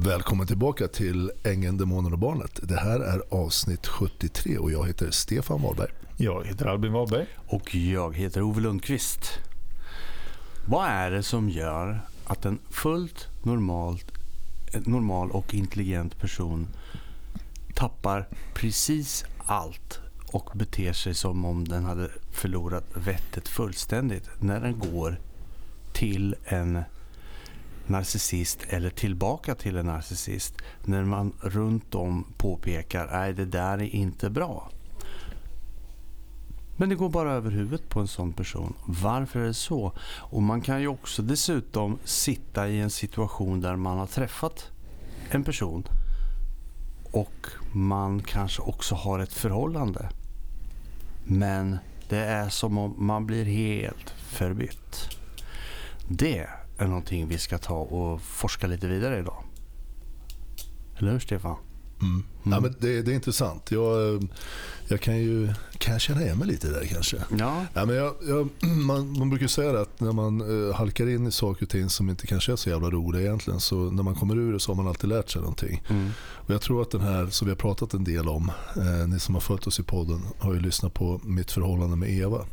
[0.00, 2.60] Välkommen tillbaka till Ängeln, Demonen och Barnet.
[2.62, 5.90] Det här är avsnitt 73 och jag heter Stefan Wahlberg.
[6.16, 7.26] Jag heter Albin Wahlberg.
[7.46, 9.38] Och jag heter Ove Lundqvist.
[10.66, 14.12] Vad är det som gör att en fullt normalt,
[14.86, 16.68] normal och intelligent person
[17.74, 24.78] tappar precis allt och beter sig som om den hade förlorat vettet fullständigt när den
[24.78, 25.20] går
[25.92, 26.82] till en
[27.88, 33.94] narcissist eller tillbaka till en narcissist när man runt om påpekar att det där är
[33.94, 34.70] inte bra.
[36.76, 38.74] Men det går bara över huvudet på en sån person.
[38.86, 39.92] Varför är det så?
[40.18, 44.70] Och man kan ju också dessutom sitta i en situation där man har träffat
[45.30, 45.84] en person
[47.12, 50.10] och man kanske också har ett förhållande.
[51.24, 55.08] Men det är som om man blir helt förbytt.
[56.08, 59.44] Det är någonting vi ska ta och forska lite vidare idag.
[60.98, 61.56] Eller hur Stefan?
[62.02, 62.12] Mm.
[62.12, 62.24] Mm.
[62.52, 63.70] Ja, men det, det, är intressant.
[63.70, 64.28] Jag,
[64.88, 67.16] jag kan ju kan jag känna igen mig lite där kanske.
[67.38, 67.64] Ja.
[67.74, 71.32] Ja, men jag, jag, man, man brukar säga att när man uh, halkar in i
[71.32, 74.36] saker och ting som inte kanske är så jävla roliga egentligen så när man kommer
[74.36, 75.82] ur det så har man alltid lärt sig någonting.
[75.88, 76.10] Mm.
[76.20, 79.18] Och jag tror att den här som vi har pratat en del om, eh, ni
[79.18, 82.46] som har följt oss i podden har ju lyssnat på mitt förhållande med Eva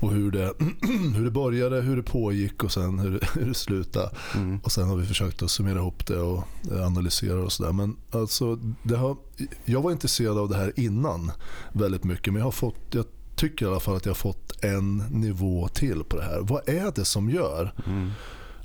[0.00, 0.54] och hur det,
[1.16, 4.10] hur det började, hur det pågick och sen hur, hur det slutade.
[4.34, 4.60] Mm.
[4.64, 7.72] Och sen har vi försökt att summera ihop det och analysera och sådär.
[7.72, 9.16] Men alltså, det har,
[9.64, 11.32] jag var intresserad av det här innan
[11.72, 13.04] väldigt mycket men jag har fått, jag
[13.36, 16.40] tycker i alla fall att jag har fått en nivå till på det här.
[16.40, 18.10] Vad är det som gör mm.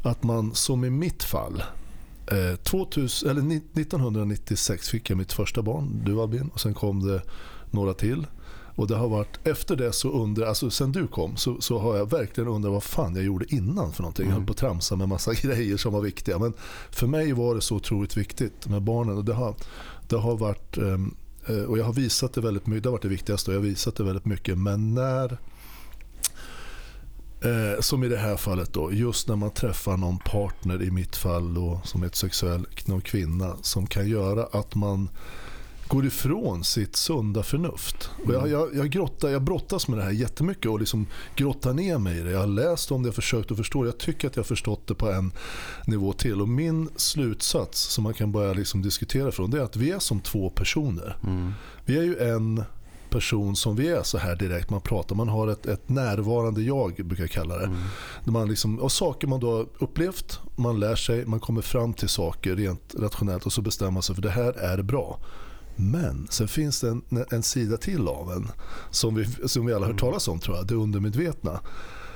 [0.04, 1.64] att man, som i mitt fall,
[2.64, 7.22] 2000, eh, eller 1996 fick jag mitt första barn, du Albin, och sen kom det
[7.72, 8.28] några till.
[8.76, 11.98] Och det har varit, efter det så undrar, alltså sen du kom så, så har
[11.98, 14.26] jag verkligen undrat vad fan jag gjorde innan för någonting.
[14.26, 14.34] Mm.
[14.34, 16.40] Jag höll på att tramsa med massa grejer som var viktiga.
[16.40, 16.54] Men
[16.92, 19.56] för mig var det så otroligt viktigt med barnen och det har,
[20.10, 21.16] det har varit, ehm,
[21.48, 23.62] eh, och jag har visat det väldigt mycket, det har varit det viktigaste och jag
[23.62, 24.58] har visat det väldigt mycket.
[24.58, 25.38] Men när
[27.46, 31.16] Eh, som i det här fallet då, just när man träffar någon partner i mitt
[31.16, 32.66] fall då, som är ett sexuell
[33.04, 35.10] kvinna som kan göra att man
[35.88, 38.10] går ifrån sitt sunda förnuft.
[38.26, 41.98] Och jag, jag, jag, grottar, jag brottas med det här jättemycket och liksom grottar ner
[41.98, 42.32] mig i det.
[42.32, 44.88] Jag har läst om det, och försökt att förstå Jag tycker att jag har förstått
[44.88, 45.32] det på en
[45.88, 46.42] nivå till.
[46.42, 50.00] Och min slutsats som man kan börja liksom diskutera från det är att vi är
[50.00, 51.18] som två personer.
[51.24, 51.54] Mm.
[51.86, 52.64] Vi är ju en
[53.10, 54.70] person som vi är så här direkt.
[54.70, 57.66] Man pratar, man har ett, ett närvarande jag brukar jag kalla det.
[57.66, 57.78] Mm.
[58.26, 62.10] Man liksom, och saker man då har upplevt, man lär sig, man kommer fram till
[62.10, 65.20] saker rent rationellt och så bestämmer man sig för det här är bra.
[65.76, 68.52] Men sen finns det en, en sida till av en
[68.92, 71.60] som vi, som vi alla har hört talas om tror jag, det undermedvetna.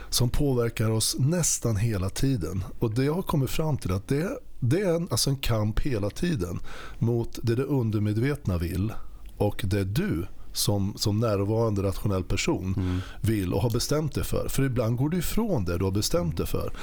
[0.09, 2.63] Som påverkar oss nästan hela tiden.
[2.79, 5.79] Och det jag har kommit fram till att det, det är en, alltså en kamp
[5.79, 6.59] hela tiden
[6.99, 8.93] mot det det undermedvetna vill
[9.37, 12.99] och det du som, som närvarande rationell person mm.
[13.21, 14.47] vill och har bestämt dig för.
[14.49, 16.73] För ibland går du ifrån det du har bestämt dig för.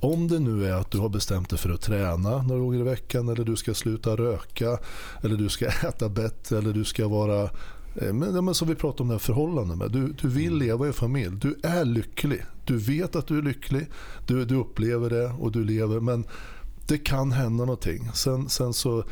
[0.00, 2.82] Om det nu är att du har bestämt dig för att träna några gånger i
[2.82, 4.78] veckan eller du ska sluta röka
[5.22, 7.42] eller du ska äta bättre eller du ska vara
[7.94, 9.90] eh, men, men som vi pratade om det här förhållandet med.
[9.90, 10.58] Du, du vill mm.
[10.58, 11.36] leva i familj.
[11.36, 12.44] Du är lycklig.
[12.64, 13.90] Du vet att du är lycklig.
[14.26, 16.00] Du, du upplever det och du lever.
[16.00, 16.24] Men
[16.86, 18.10] det kan hända någonting.
[18.14, 19.04] Sen, sen så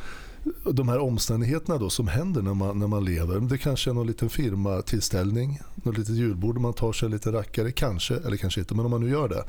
[0.65, 3.41] de här omständigheterna då som händer när man, när man lever.
[3.41, 7.73] Det kanske är någon liten firmatillställning, något litet julbord man tar sig en liten rackare,
[7.73, 9.45] kanske, eller kanske inte, men om man nu gör det.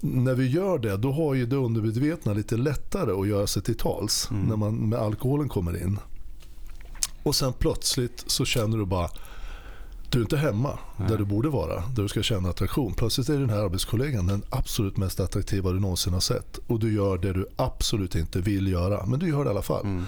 [0.00, 3.76] När vi gör det, då har ju det undermedvetna lite lättare att göra sig till
[3.76, 4.42] tals mm.
[4.42, 5.98] när man med alkoholen kommer in.
[7.22, 9.10] Och sen plötsligt så känner du bara
[10.10, 11.08] du är inte hemma Nej.
[11.08, 12.94] där du borde vara, där du ska känna attraktion.
[12.94, 16.58] Plötsligt är den här arbetskollegan den absolut mest attraktiva du någonsin har sett.
[16.66, 19.62] Och du gör det du absolut inte vill göra, men du gör det i alla
[19.62, 19.84] fall.
[19.84, 20.04] Mm.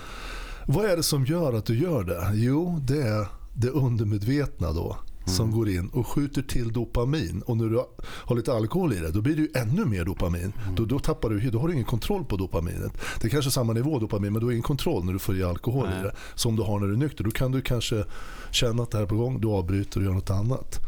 [0.66, 2.30] Vad är det som gör att du gör det?
[2.34, 4.96] Jo, det är det undermedvetna då.
[5.24, 7.42] Som går in och skjuter till dopamin.
[7.46, 10.52] Och när du har lite alkohol i det, då blir det ju ännu mer dopamin.
[10.62, 10.74] Mm.
[10.74, 12.92] Då, då, tappar du, då har du ingen kontroll på dopaminet.
[13.20, 15.42] Det är kanske samma nivå dopamin, men du har ingen kontroll när du får i
[15.42, 16.00] alkohol Nej.
[16.00, 16.14] i det.
[16.34, 17.24] Som du har när du är nykter.
[17.24, 18.04] Då kan du kanske
[18.50, 20.78] känna att det här är på gång, du avbryter och gör något annat.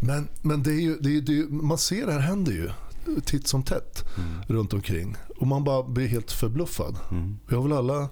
[0.00, 2.70] Men, men det är ju, det är, det är, man ser det här händer ju
[3.24, 4.42] titt som tätt mm.
[4.46, 5.16] runt omkring.
[5.36, 6.96] Och man bara blir helt förbluffad.
[7.10, 7.38] Mm.
[7.48, 8.08] Vi har väl alla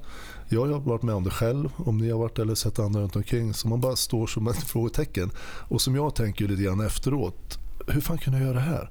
[0.55, 3.17] jag har varit med om det själv, om ni har varit eller sett andra runt
[3.17, 3.55] omkring.
[3.55, 5.31] Så man bara står som ett frågetecken.
[5.69, 8.91] Och som jag tänker lite grann efteråt, hur fan kunde jag göra det här?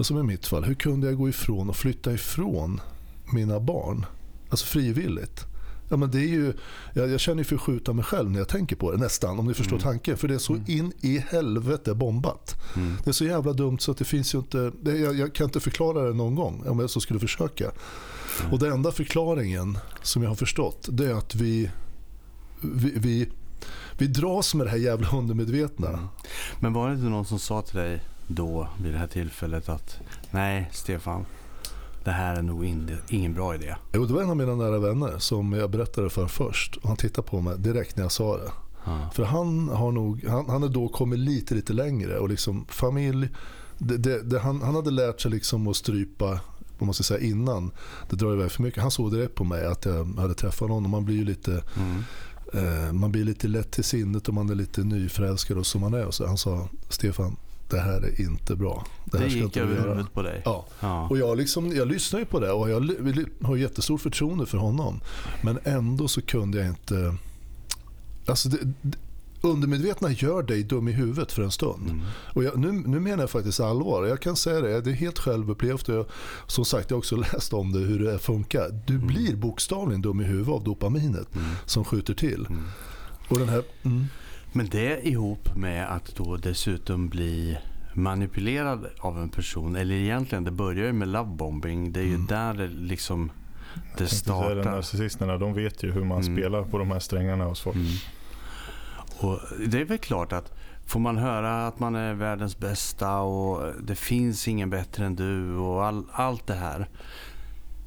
[0.00, 2.80] Som i mitt fall, hur kunde jag gå ifrån och flytta ifrån
[3.32, 4.06] mina barn?
[4.50, 5.44] Alltså frivilligt.
[5.88, 6.52] Ja, men det är ju,
[6.94, 9.54] jag, jag känner ju förskjuta mig själv när jag tänker på det nästan, om ni
[9.54, 9.82] förstår mm.
[9.82, 10.16] tanken.
[10.16, 10.64] För det är så mm.
[10.66, 12.56] in i helvete bombat.
[12.76, 12.94] Mm.
[13.04, 15.44] Det är så jävla dumt så att det finns ju inte, det, jag, jag, kan
[15.44, 17.70] inte förklara det någon gång om jag så skulle försöka.
[18.50, 21.70] Och den enda förklaringen som jag har förstått det är att vi,
[22.60, 23.28] vi, vi,
[23.98, 25.88] vi dras med det här jävla undermedvetna.
[25.88, 26.04] Mm.
[26.60, 29.98] Men var det inte någon som sa till dig då vid det här tillfället att
[30.30, 31.26] nej Stefan,
[32.04, 33.74] det här är nog in, ingen bra idé?
[33.92, 36.76] Jo, det var en av mina nära vänner som jag berättade för först.
[36.76, 38.50] Och han tittade på mig direkt när jag sa det.
[39.12, 43.28] För han har nog, han, han är då kommit lite, lite längre och liksom familj,
[43.78, 46.40] det, det, det, han, han hade lärt sig liksom att strypa
[46.86, 47.70] man ska säga innan
[48.10, 48.82] det drar iväg för mycket.
[48.82, 52.02] Han såg direkt på mig att jag hade träffat och man blir ju lite Mm.
[52.86, 55.94] eh, man blir lite lätt till sinnet och man är lite nyförälskad och som man
[55.94, 56.06] är.
[56.06, 57.36] Och så han sa Stefan,
[57.70, 58.86] det här är inte bra.
[59.04, 60.42] Det, här ska gick inte över göra." huvudet på dig?
[60.44, 60.66] Ja.
[60.80, 61.08] Ja.
[61.08, 62.94] Och jag, liksom, jag lyssnar ju på det och jag
[63.42, 65.00] har jättestort förtroende för honom.
[65.42, 67.14] Men ändå så kunde jag inte...
[68.26, 68.98] Alltså det, det,
[69.40, 71.90] undermedvetna gör dig dum i huvudet för en stund.
[71.90, 72.00] Mm.
[72.34, 74.04] Och jag, nu, nu menar jag faktiskt allvar.
[74.06, 75.88] Jag kan säga det, det är helt självupplevt.
[75.88, 76.06] Jag,
[76.46, 78.82] som sagt, jag har också läst om det, hur det funkar.
[78.86, 81.46] Du blir bokstavligen dum i huvudet av dopaminet Mm.
[81.66, 82.46] som skjuter till.
[82.50, 82.62] Mm.
[83.28, 83.62] Och den här...
[83.82, 84.04] Mm,
[84.52, 87.58] Men det ihop med att då dessutom bli
[87.94, 91.92] manipulerad av en person, eller egentligen det börjar ju med lovebombing.
[91.92, 92.26] Det är ju Mm.
[92.26, 93.30] där det liksom
[93.98, 94.64] det startar.
[94.64, 96.36] Narcissisterna de vet ju hur man Mm.
[96.36, 97.76] spelar på de här strängarna hos folk.
[99.20, 100.52] Och det är väl klart att
[100.86, 105.56] får man höra att man är världens bästa och det finns ingen bättre än du
[105.56, 106.88] och all, allt det här.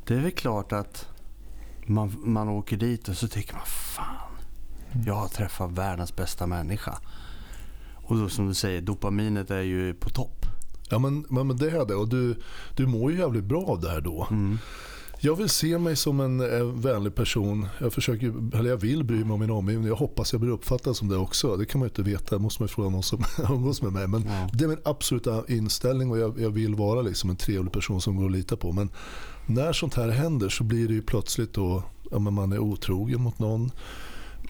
[0.07, 1.07] Det är väl klart att
[1.85, 4.31] man, man åker dit och så tänker man fan,
[5.05, 6.97] jag har träffat världens bästa människa.
[7.95, 10.45] Och då som du säger, dopaminet är ju på topp.
[10.89, 11.95] ja, men, men det är det.
[11.95, 12.41] Och du,
[12.75, 14.27] du mår ju jävligt bra av det här då.
[14.31, 14.57] Mm.
[15.23, 17.67] Jag vill se mig som en eh, vänlig person.
[17.79, 19.87] Jag, försöker, eller jag vill bry mig om min omgivning.
[19.87, 21.57] Jag hoppas jag blir uppfattad som det också.
[21.57, 22.35] Det kan man ju inte veta.
[22.35, 24.07] Det måste man ju fråga någon som umgås med mig.
[24.07, 24.49] Men Ja.
[24.53, 28.17] det är min absoluta inställning och jag, jag vill vara liksom en trevlig person som
[28.17, 28.71] går att lita på.
[28.71, 28.89] Men
[29.45, 33.39] när sånt här händer så blir det ju plötsligt då ja, man är otrogen mot
[33.39, 33.71] någon.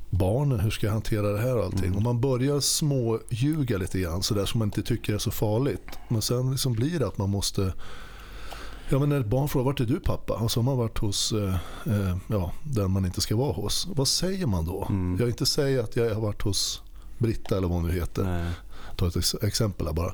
[0.10, 1.86] Barnen, hur ska jag hantera det här och allting?
[1.86, 1.96] Mm.
[1.96, 6.00] Och man börjar småljuga lite grann sådär som man inte tycker är så farligt.
[6.10, 7.74] Men sen liksom blir det att man måste
[8.92, 10.34] Ja, men när ett barn frågar vart är du pappa?
[10.34, 11.56] Och så har man varit hos eh,
[11.86, 13.88] eh, ja, den man inte ska vara hos.
[13.96, 14.86] Vad säger man då?
[14.90, 15.18] Mm.
[15.20, 16.82] Jag inte säga att jag har varit hos
[17.18, 18.24] Britta eller vad hon nu heter.
[18.24, 18.52] Nej,
[18.96, 20.14] Ta ett ex- exempel här bara.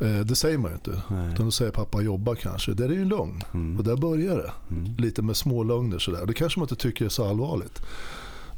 [0.00, 1.02] Eh, det säger man ju inte.
[1.08, 1.32] nej.
[1.32, 2.74] Utan då säger pappa jobbar kanske.
[2.74, 3.42] Det är ju en lögn.
[3.54, 3.78] Mm.
[3.78, 4.52] Och där börjar det.
[4.74, 4.94] Mm.
[4.98, 6.26] Lite med små lögner sådär.
[6.26, 7.82] Det kanske man inte tycker är så allvarligt.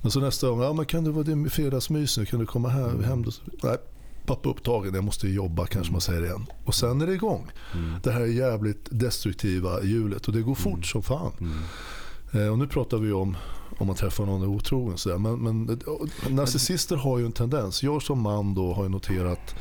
[0.03, 2.27] Men så nästa gång, ja men kan du vara din fredagsmys nu?
[2.27, 3.05] Kan du komma här, Mm.
[3.05, 3.25] hem?
[3.63, 3.77] Nej,
[4.29, 6.47] pappa upptagen, jag måste jobba kanske man säger igen.
[6.65, 7.51] Och sen är det igång.
[7.75, 7.95] Mm.
[8.03, 10.83] Det här är jävligt destruktiva hjulet och det går fort Mm.
[10.83, 11.33] som fan.
[11.41, 11.59] Mm.
[12.33, 13.37] Eh, och nu pratar vi om
[13.79, 15.23] om man träffar någon otrogen.
[15.23, 15.69] Men, men
[16.27, 17.83] eh, narcissister har ju en tendens.
[17.83, 19.55] Jag som man då har noterat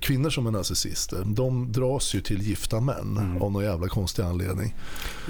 [0.00, 1.22] kvinnor som är narcissister.
[1.26, 3.42] De dras ju till gifta män Mm.
[3.42, 4.74] av någon jävla konstig anledning.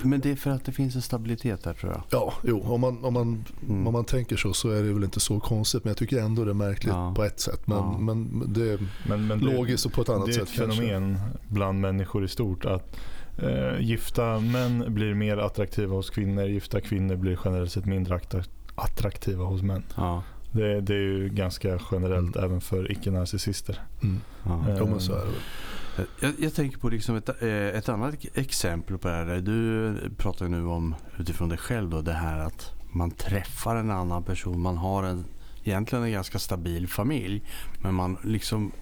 [0.02, 2.02] Men det är för att det finns en stabilitet där tror jag.
[2.10, 3.86] Ja, jo, om man, om, man, Mm.
[3.86, 5.84] om man tänker så så är det väl inte så konstigt.
[5.84, 7.12] Men jag tycker ändå det är märkligt Ja.
[7.16, 7.66] på ett sätt.
[7.66, 7.98] Men, Ja.
[7.98, 8.78] men det är
[9.08, 11.18] Men, men det, logiskt och på ett annat det är sätt ett fenomen
[11.48, 12.96] bland människor i stort att
[13.38, 16.44] eh, gifta män blir mer attraktiva hos kvinnor.
[16.44, 19.82] Gifta kvinnor blir generellt sett mindre attra- attraktiva hos män.
[19.96, 20.22] Ja.
[20.56, 22.44] Det, det är ju ganska generellt Mm.
[22.50, 23.80] även för icke-narcissister.
[24.02, 24.20] Mm.
[24.44, 24.68] Ja.
[24.68, 26.06] Eh, Jo, men så är det väl.
[26.20, 29.36] Jag, jag tänker på liksom ett, eh, ett annat exempel på det här.
[29.40, 34.22] Du pratar nu om utifrån dig själv då, det här att man träffar en annan
[34.22, 34.60] person.
[34.60, 35.24] Man har en,
[35.64, 37.42] egentligen en ganska stabil familj.
[37.82, 38.72] Men man liksom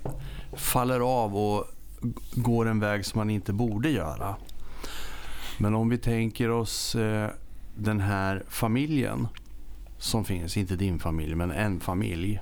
[0.56, 1.64] faller av och
[2.34, 4.36] går en väg som man inte borde göra.
[5.58, 7.30] Men om vi tänker oss eh,
[7.76, 9.28] den här familjen
[10.04, 12.40] som finns, inte din familj men en familj.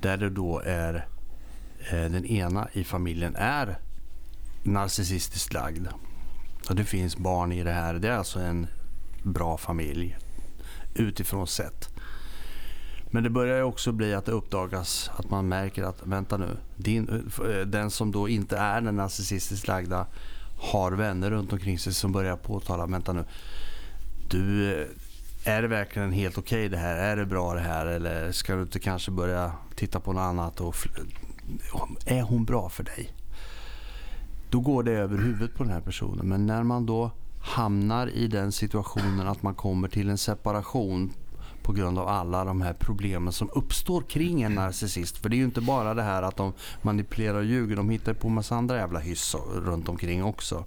[0.00, 1.06] Där det då är
[1.90, 3.78] eh, den ena i familjen är
[4.62, 5.86] narcissistiskt lagd.
[6.68, 7.94] Och det finns barn i det här.
[7.94, 8.66] Det är alltså en
[9.22, 10.16] bra familj
[10.94, 11.88] utifrån sett.
[13.10, 17.30] Men det börjar också bli att det uppdagas att man märker att vänta nu, din,
[17.44, 20.06] eh, den som då inte är den narcissistiskt lagda
[20.58, 23.24] har vänner runt omkring sig som börjar påtala, vänta nu,
[24.30, 24.86] du, eh,
[25.46, 26.96] är det verkligen helt okej det här?
[26.96, 27.86] Är det bra det här?
[27.86, 30.60] Eller ska du inte kanske börja titta på något annat?
[30.60, 30.76] Och
[32.06, 33.12] är hon bra för dig?
[34.50, 36.28] Då går det över huvudet på den här personen.
[36.28, 37.10] Men när man då
[37.40, 41.12] hamnar i den situationen att man kommer till en separation
[41.62, 45.18] på grund av alla de här problemen som uppstår kring en narcissist.
[45.18, 47.76] För det är ju inte bara det här att de manipulerar och ljuger.
[47.76, 50.64] De hittar på massa andra jävla hyss runt omkring också.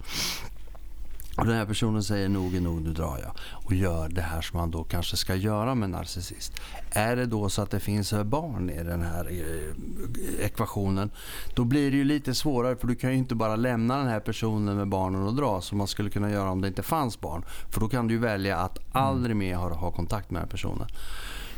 [1.39, 3.31] Och den här personen säger nog är nog, nu drar jag.
[3.65, 6.53] Och gör det här som man då kanske ska göra med en narcissist.
[6.91, 11.11] Är det då så att det finns barn i den här eh, ekvationen,
[11.55, 14.19] då blir det ju lite svårare för du kan ju inte bara lämna den här
[14.19, 17.45] personen med barnen och dra som man skulle kunna göra om det inte fanns barn.
[17.69, 20.87] För då kan du välja att aldrig mer ha, ha kontakt med den här personen.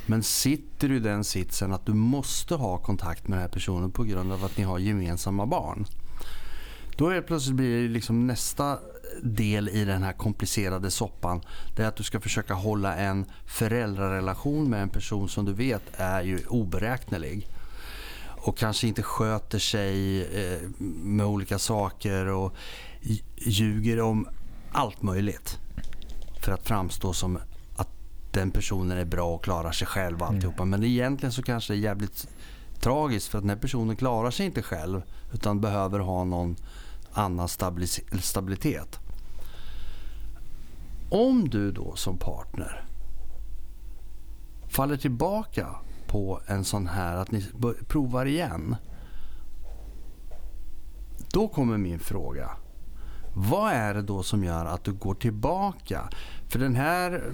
[0.05, 3.91] Men sitter du i den sitsen att du måste ha kontakt med den här personen
[3.91, 5.85] på grund av att ni har gemensamma barn.
[6.97, 8.79] Då är plötsligt blir det liksom nästa
[9.23, 11.41] del i den här komplicerade soppan.
[11.75, 15.83] Det är att du ska försöka hålla en föräldrarelation med en person som du vet
[15.97, 17.47] är ju oberäknelig.
[18.43, 22.55] Och kanske inte sköter sig eh, med olika saker och
[23.35, 24.27] ljuger om
[24.71, 25.59] allt möjligt.
[26.41, 27.39] För att framstå som
[27.75, 27.89] att
[28.31, 30.63] den personen är bra och klarar sig själv och alltihopa.
[30.63, 30.69] Mm.
[30.69, 32.27] Men egentligen så kanske det är jävligt
[32.79, 35.01] tragiskt för att den här personen klarar sig inte själv
[35.33, 36.55] utan behöver ha någon
[37.13, 37.47] annan
[38.21, 38.99] stabilitet.
[41.11, 42.85] Om du då som partner
[44.69, 45.67] faller tillbaka
[46.07, 47.45] på en sån här att ni
[47.87, 48.75] provar igen.
[51.33, 52.49] Då kommer min fråga.
[53.35, 56.09] Vad är det då som gör att du går tillbaka?
[56.49, 57.33] För den här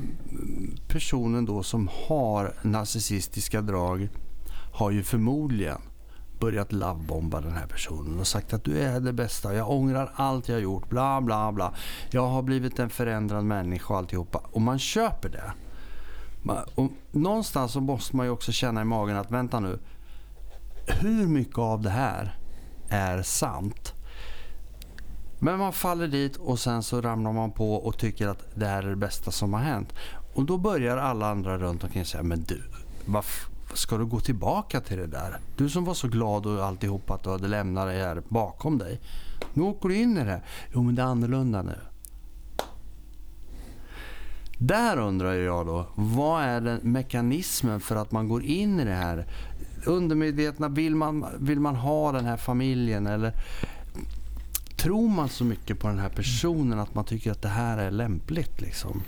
[0.88, 4.10] personen då som har narcissistiska drag
[4.74, 5.82] har ju förmodligen
[6.40, 10.50] börjat lovebomba den här personen och sagt att du är det bästa, jag ångrar allt
[10.50, 11.74] jag gjort, bla bla bla.
[12.12, 14.42] Jag har blivit en förändrad människa och alltihopa.
[14.52, 15.54] Och man köper det.
[16.76, 19.80] Och någonstans så måste man ju också känna i magen att vänta nu.
[20.88, 22.38] Hur mycket av det här
[22.90, 23.94] är sant?
[25.40, 28.84] Men man faller dit och sen så ramlar man på och tycker att det här
[28.84, 29.94] är det bästa som har hänt.
[30.34, 32.64] Och då börjar alla andra runt omkring säga, men du,
[33.06, 35.40] varför ska du gå tillbaka till det där?
[35.58, 39.00] Du som var så glad och alltihop att du hade lämnat det här bakom dig.
[39.54, 40.42] Nu åker du in i det.
[40.74, 41.76] Jo, men det är annorlunda nu.
[44.58, 48.94] Där undrar jag då, vad är den mekanismen för att man går in i det
[48.94, 49.28] här?
[49.86, 53.34] Undermedvetna, vill man, vill man ha den här familjen eller
[54.78, 57.92] tror man så mycket på den här personen att man tycker att det här är
[57.92, 59.02] lämpligt liksom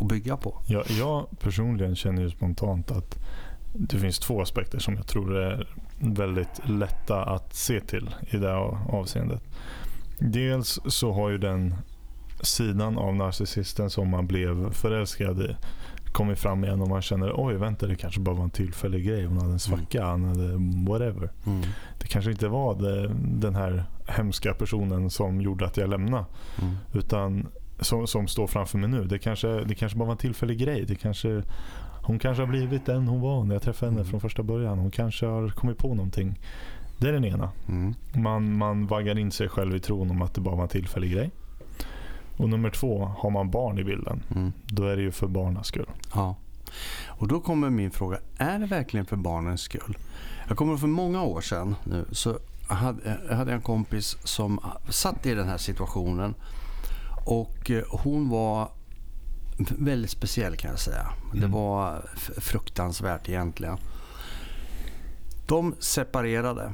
[0.00, 0.62] att bygga på?
[0.66, 3.18] Ja, jag personligen känner ju spontant att
[3.76, 8.54] det finns två aspekter som jag tror är väldigt lätta att se till i det
[8.88, 9.42] avseendet.
[10.18, 11.74] Dels så har ju den
[12.42, 15.56] sidan av narcissisten som man blev förälskad i
[16.14, 19.24] kommit fram igen och man känner oj vänta det kanske bara var en tillfällig grej.
[19.24, 20.10] Hon hade en svacka, mm.
[20.10, 20.52] han hade
[20.90, 21.30] whatever.
[21.46, 21.62] Mm.
[21.98, 26.24] Det kanske inte var det, den här hemska personen som gjorde att jag lämnade.
[26.62, 26.74] Mm.
[26.92, 27.46] Utan
[27.80, 29.04] som, som står framför mig nu.
[29.04, 30.84] Det kanske, det kanske bara var en tillfällig grej.
[30.88, 31.42] Det kanske
[32.04, 34.10] hon kanske har blivit den hon var när jag träffade henne mm.
[34.10, 34.78] från första början.
[34.78, 36.38] Hon kanske har kommit på någonting.
[36.98, 37.50] Det är den ena.
[37.68, 37.94] Mm.
[38.14, 41.12] Man, man vaggar in sig själv i tron om att det bara var en tillfällig
[41.12, 41.30] grej.
[42.36, 44.52] Och nummer två, har man barn i bilden, mm.
[44.66, 45.90] då är det ju för barnens skull.
[46.14, 46.36] Ja.
[47.06, 49.98] Och då kommer min fråga, är det verkligen för barnens skull?
[50.48, 55.26] Jag kommer för många år sedan nu, så hade, jag hade en kompis som satt
[55.26, 56.34] i den här situationen.
[57.26, 58.68] Och eh, hon var
[59.58, 61.12] väldigt speciell kan jag säga.
[61.24, 61.40] Mm.
[61.40, 62.04] Det var
[62.38, 63.78] fruktansvärt egentligen.
[65.46, 66.72] De separerade.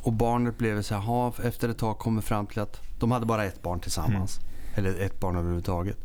[0.00, 3.44] Och barnet blev så här, efter ett tag kommer fram till att de hade bara
[3.44, 4.38] ett barn tillsammans.
[4.38, 4.50] Mm.
[4.74, 5.98] Eller ett barn överhuvudtaget.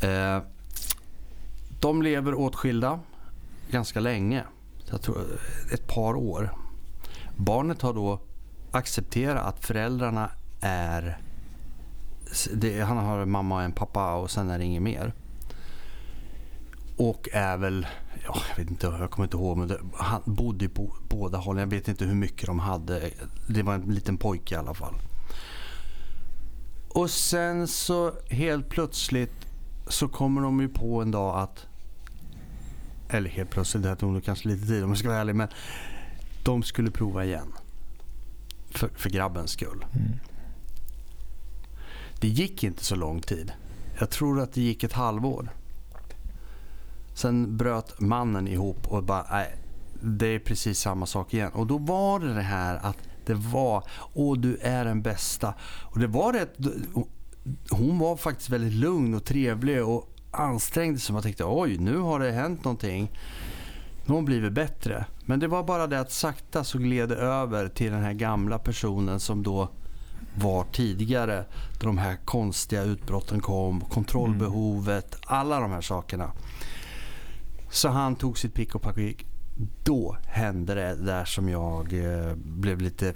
[0.00, 0.38] Eh,
[1.80, 3.00] de lever åtskilda
[3.70, 4.44] ganska länge.
[5.02, 5.18] Tror
[5.72, 6.54] ett par år.
[7.36, 8.20] Barnet har då
[8.72, 10.30] accepterat att föräldrarna
[10.60, 11.18] är
[12.54, 15.12] det, han har en mamma och en pappa och sen är det inget mer.
[16.96, 17.86] Och är väl,
[18.24, 21.60] ja, jag vet inte, jag kommer inte ihåg, men det, han bodde på båda hållen.
[21.60, 23.10] Jag vet inte hur mycket de hade.
[23.48, 24.94] Det var en liten pojke i alla fall.
[26.88, 29.46] Och sen så helt plötsligt
[29.88, 31.66] så kommer de ju på en dag att,
[33.08, 35.48] eller helt plötsligt, det tog nog kanske lite tid om jag ska vara ärlig, men
[36.44, 37.52] de skulle prova igen.
[38.70, 39.84] För, för grabbens skull.
[39.92, 40.18] Mm.
[42.20, 43.52] Det gick inte så lång tid.
[43.98, 45.48] Jag tror att det gick ett halvår.
[47.14, 49.56] Sen bröt mannen ihop och bara, nej,
[50.02, 51.52] det är precis samma sak igen.
[51.52, 53.84] Och då var det det här att det var,
[54.14, 55.54] åh du är den bästa.
[55.82, 56.56] Och det var rätt,
[57.70, 61.12] hon var faktiskt väldigt lugn och trevlig och ansträngde sig.
[61.12, 63.10] Man tänkte, oj nu har det hänt någonting.
[64.04, 65.04] Nu har hon blivit bättre.
[65.24, 68.58] Men det var bara det att sakta så gled det över till den här gamla
[68.58, 69.68] personen som då
[70.38, 71.44] var tidigare.
[71.80, 75.20] Då de här konstiga utbrotten kom, kontrollbehovet, mm.
[75.26, 76.32] alla de här sakerna.
[77.70, 79.26] Så han tog sitt pick och pack och gick.
[79.84, 83.14] Då hände det där som jag eh, blev lite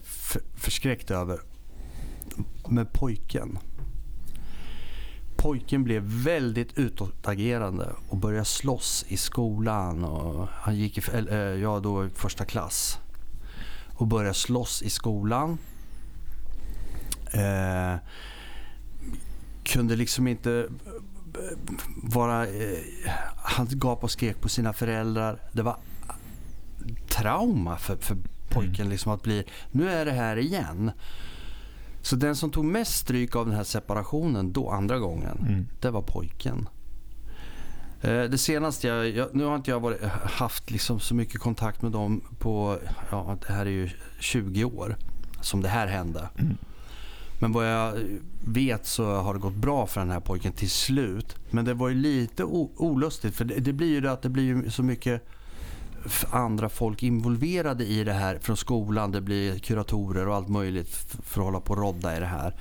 [0.55, 1.41] förskräckt över.
[2.69, 3.59] Med pojken.
[5.37, 10.05] pojken blev väldigt utåtagerande och började slåss i skolan.
[10.05, 12.99] Och han gick i äh, ja, då första klass
[13.95, 15.59] och började slåss i skolan.
[17.35, 17.97] Eh,
[19.65, 20.69] kunde liksom inte
[22.03, 22.47] vara...
[22.47, 22.79] Eh,
[23.37, 25.39] han gapade och skrek på sina föräldrar.
[25.53, 25.77] Det var
[27.09, 28.17] trauma för, för
[28.49, 28.91] pojken mm.
[28.91, 29.45] liksom att bli...
[29.71, 30.91] Nu är det här igen.
[32.03, 35.67] Så den som tog mest stryk av den här separationen då andra gången, mm.
[35.81, 36.69] det var pojken.
[38.01, 41.83] Eh, det senaste jag, jag, nu har inte jag varit, haft liksom så mycket kontakt
[41.83, 42.79] med dem på,
[43.11, 44.97] ja det här är ju 20 år
[45.41, 46.29] som det här hände.
[46.39, 46.57] Mm.
[47.43, 47.95] Men vad jag
[48.45, 51.37] vet så har det gått bra för den här pojken till slut.
[51.51, 54.71] Men det var ju lite olustigt för det, det blir ju det att det blir
[54.71, 55.23] så mycket
[56.31, 59.13] andra folk involverade i det här från skolan.
[59.13, 62.57] Det blir kuratorer och allt möjligt för att hålla på och rodda i det här.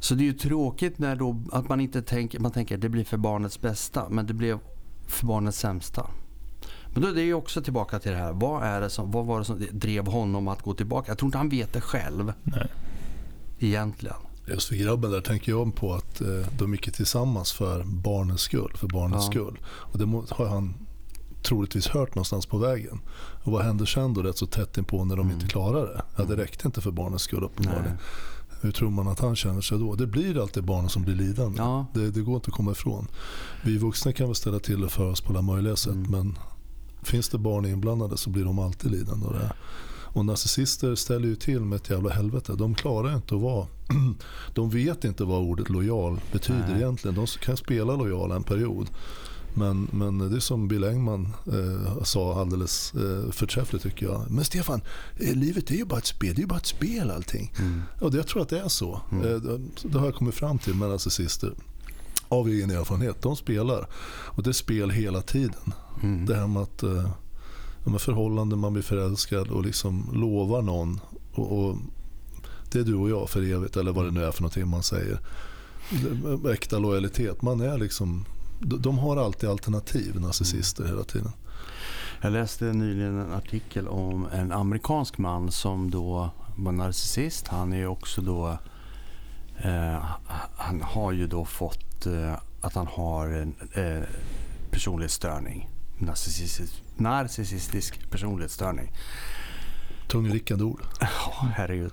[0.00, 2.88] Så det är ju tråkigt när då, att man inte tänker, man tänker att det
[2.88, 4.08] blir för barnets bästa.
[4.08, 4.58] Men det blev
[5.06, 6.06] för barnets sämsta.
[6.92, 8.32] Men då är det ju också tillbaka till det här.
[8.32, 11.10] Vad, är det som, vad var det som drev honom att gå tillbaka?
[11.10, 12.32] Jag tror inte han vet det själv.
[12.42, 12.68] Nej.
[13.58, 14.16] Egentligen.
[14.46, 18.72] Just för grabben där tänker jag på att eh, de gick tillsammans för barnens skull.
[18.74, 19.30] För barnens ja.
[19.30, 19.58] skull.
[19.66, 20.74] Och det har han
[21.42, 23.00] troligtvis hört någonstans på vägen.
[23.42, 25.34] Och vad händer sen då rätt så tätt inpå när de mm.
[25.34, 26.02] inte klarar det?
[26.16, 27.98] Ja, det räckte inte för barnens skull uppenbarligen.
[28.60, 29.94] Hur tror man att han känner sig då?
[29.94, 31.58] Det blir alltid barnen som blir lidande.
[31.58, 31.86] Ja.
[31.94, 33.06] Det, det, går inte att komma ifrån.
[33.64, 36.10] Vi vuxna kan väl ställa till det för oss på alla möjliga sätt mm.
[36.10, 36.38] men
[37.02, 39.26] finns det barn inblandade så blir de alltid lidande.
[39.26, 39.52] Och, det.
[40.12, 42.52] Och narcissister ställer ju till med ett jävla helvete.
[42.52, 43.66] De klarar inte att vara...
[44.54, 46.76] de vet inte vad ordet lojal betyder Nej.
[46.76, 47.14] egentligen.
[47.14, 48.90] De kan spela lojal en period.
[49.54, 54.30] Men, men det är som Bill Engman eh, sa alldeles eh, förträffligt tycker jag.
[54.30, 54.80] Men Stefan,
[55.16, 56.34] eh, livet är ju bara ett spel.
[56.34, 57.52] Det är ju bara ett spel allting.
[57.58, 57.82] Mm.
[58.00, 59.00] Och jag tror att det är så.
[59.12, 59.26] Mm.
[59.26, 59.40] Eh,
[59.82, 61.52] det har jag kommit fram till med narcissister.
[62.28, 63.22] Av egen erfarenhet.
[63.22, 63.88] De spelar.
[64.26, 65.72] Och det är spel hela tiden.
[66.02, 66.26] Mm.
[66.26, 67.10] Det här med att eh,
[67.90, 71.00] med förhållanden, man blir förälskad och liksom lovar någon.
[71.34, 71.76] Och, och,
[72.72, 74.82] det är du och jag för evigt eller vad det nu är för någonting man
[74.82, 75.18] säger.
[76.52, 77.42] Äkta lojalitet.
[77.42, 78.24] Man är liksom
[78.60, 81.32] de har alltid alternativ, narcissister hela tiden.
[82.20, 87.48] Jag läste nyligen en artikel om en amerikansk man som då var narcissist.
[87.48, 88.58] Han är också då
[89.58, 90.04] eh,
[90.56, 94.08] han har ju då fått eh, att han har en eh,
[94.70, 95.68] personlighetsstörning.
[95.98, 98.92] Narcissistisk, narcissistisk personlighetsstörning.
[100.08, 100.80] Tungrickande ord.
[101.00, 101.92] Ja, herregud.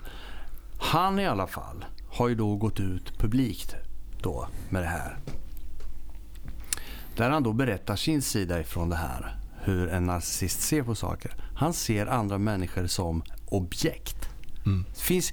[0.80, 3.76] Han i alla fall har ju då gått ut publikt
[4.22, 5.18] då med det här.
[7.18, 9.38] Där han då berättar sin sida ifrån det här.
[9.62, 11.36] Hur en narcissist ser på saker.
[11.56, 14.30] Han ser andra människor som objekt.
[14.66, 14.86] Mm.
[14.96, 15.32] Det finns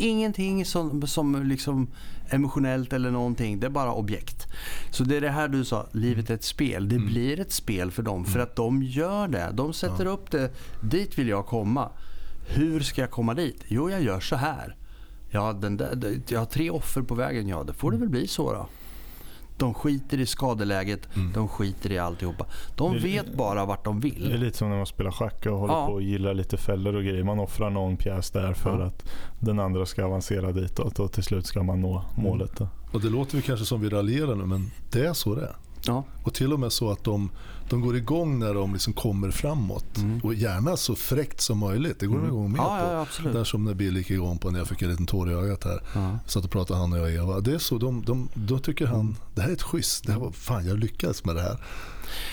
[0.00, 1.88] ingenting som, som liksom
[2.30, 3.60] emotionellt eller någonting.
[3.60, 4.46] Det är bara objekt.
[4.90, 6.88] Så det är det här du sa, livet är ett spel.
[6.88, 7.08] Det mm.
[7.08, 8.24] blir ett spel för dem.
[8.24, 8.42] För mm.
[8.42, 9.50] att de gör det.
[9.54, 10.10] De sätter ja.
[10.10, 10.50] upp det.
[10.82, 11.88] Dit vill jag komma.
[12.46, 13.64] Hur ska jag komma dit?
[13.68, 14.76] Jo, jag gör så här.
[15.30, 17.48] Ja, den där, jag har tre offer på vägen.
[17.48, 18.68] Ja, det får det väl bli så då.
[19.60, 21.32] De skiter i skadeläget, mm.
[21.32, 22.46] de skiter i alltihopa.
[22.76, 24.28] De det, vet bara vart de vill.
[24.28, 25.86] Det är lite som när man spelar schack och håller ja.
[25.86, 27.24] på och gillar lite fällor och grejer.
[27.24, 28.86] Man offrar någon pjäs där för ja.
[28.86, 32.30] att den andra ska avancera ditåt och till slut ska man nå mm.
[32.30, 32.60] målet.
[32.92, 35.56] Och Det låter vi kanske som vi raljerar nu men det är så det är.
[35.90, 36.04] Ja.
[36.22, 37.30] Och till och med så att de,
[37.70, 39.96] de går igång när de liksom kommer framåt.
[39.96, 40.20] Mm.
[40.20, 42.00] Och gärna så fräckt som möjligt.
[42.00, 42.30] Det går de mm.
[42.30, 42.92] igång med ja, på.
[42.92, 43.32] Ja, absolut.
[43.32, 45.64] Där som när Bill gick igång på när jag fick en liten tår i ögat
[45.64, 45.82] här.
[45.94, 46.18] Ja.
[46.26, 47.40] Satt och pratade han och jag och Eva.
[47.40, 49.16] Det är så, de, de, då tycker han, mm.
[49.34, 50.06] det här är ett schysst.
[50.06, 51.64] Det här var, fan jag lyckades med det här.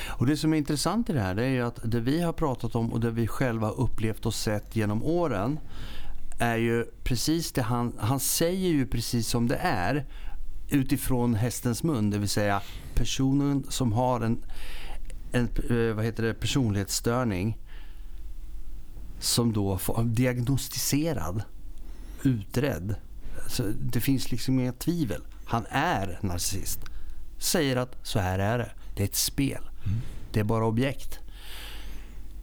[0.08, 2.34] Och Det som är intressant i det här det är ju att det vi har
[2.34, 5.60] pratat om och det vi själva upplevt och sett genom åren
[6.40, 10.06] är ju precis det han, han säger ju precis som det är
[10.70, 12.10] utifrån hästens mun.
[12.10, 12.62] Det vill säga
[12.96, 14.44] personen som har en,
[15.32, 17.58] en eh, vad heter det, personlighetsstörning
[19.20, 21.44] som då får diagnostiserad,
[22.24, 22.96] utredd.
[23.48, 25.22] Så det finns liksom inga tvivel.
[25.46, 26.80] Han är narcissist.
[27.38, 28.72] Säger att så här är det.
[28.96, 29.70] Det är ett spel.
[29.86, 30.00] Mm.
[30.32, 31.20] Det är bara objekt.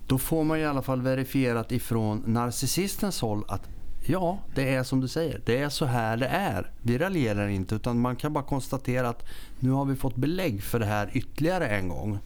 [0.07, 3.69] Då får man i alla fall verifierat ifrån narcissistens håll att
[4.09, 5.41] ja, det är som du säger.
[5.45, 6.71] Det är så här det är.
[6.83, 9.25] Vi raljerar inte utan man kan bara konstatera att
[9.59, 12.19] nu har vi fått belägg för det här ytterligare en gång.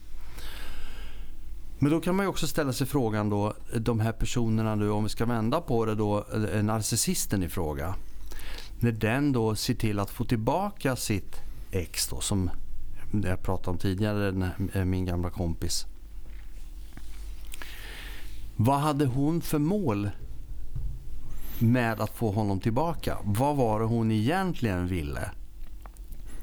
[1.79, 5.03] Men då kan man ju också ställa sig frågan då, de här personerna nu, om
[5.03, 7.95] vi ska vända på det då, eh, narcissisten i fråga.
[8.79, 11.35] När den då ser till att få tillbaka sitt
[11.71, 12.49] ex då, som
[13.23, 15.85] jag pratade om tidigare, eh, min gamla kompis.
[18.55, 20.09] Vad hade hon för mål
[21.61, 23.17] med att få honom tillbaka.
[23.23, 25.31] Vad var det hon egentligen ville?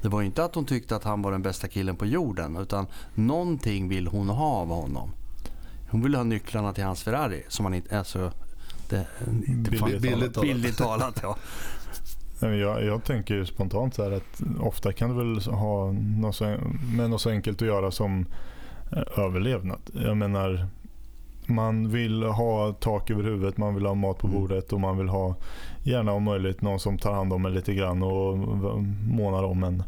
[0.01, 2.87] Det var inte att hon tyckte att han var den bästa killen på jorden utan
[3.15, 5.11] någonting vill hon ha av honom.
[5.89, 7.97] Hon ville ha nycklarna till hans Ferrari som han inte...
[7.97, 8.31] Alltså,
[8.89, 10.01] det, Billigt fan- talat.
[10.01, 10.41] Billigt talat.
[10.41, 11.37] Billigt talat ja.
[12.39, 16.57] Jag, jag tänker ju spontant så här att ofta kan du väl ha något så,
[16.95, 18.25] med något så enkelt att göra som
[18.91, 19.79] eh, överlevnad.
[19.93, 20.67] Jag menar,
[21.49, 24.39] man vill ha tak över huvudet, man vill ha mat på Mm.
[24.39, 25.35] bordet och man vill ha
[25.83, 28.37] gärna om möjligt någon som tar hand om en lite grann och
[29.09, 29.83] månar om en.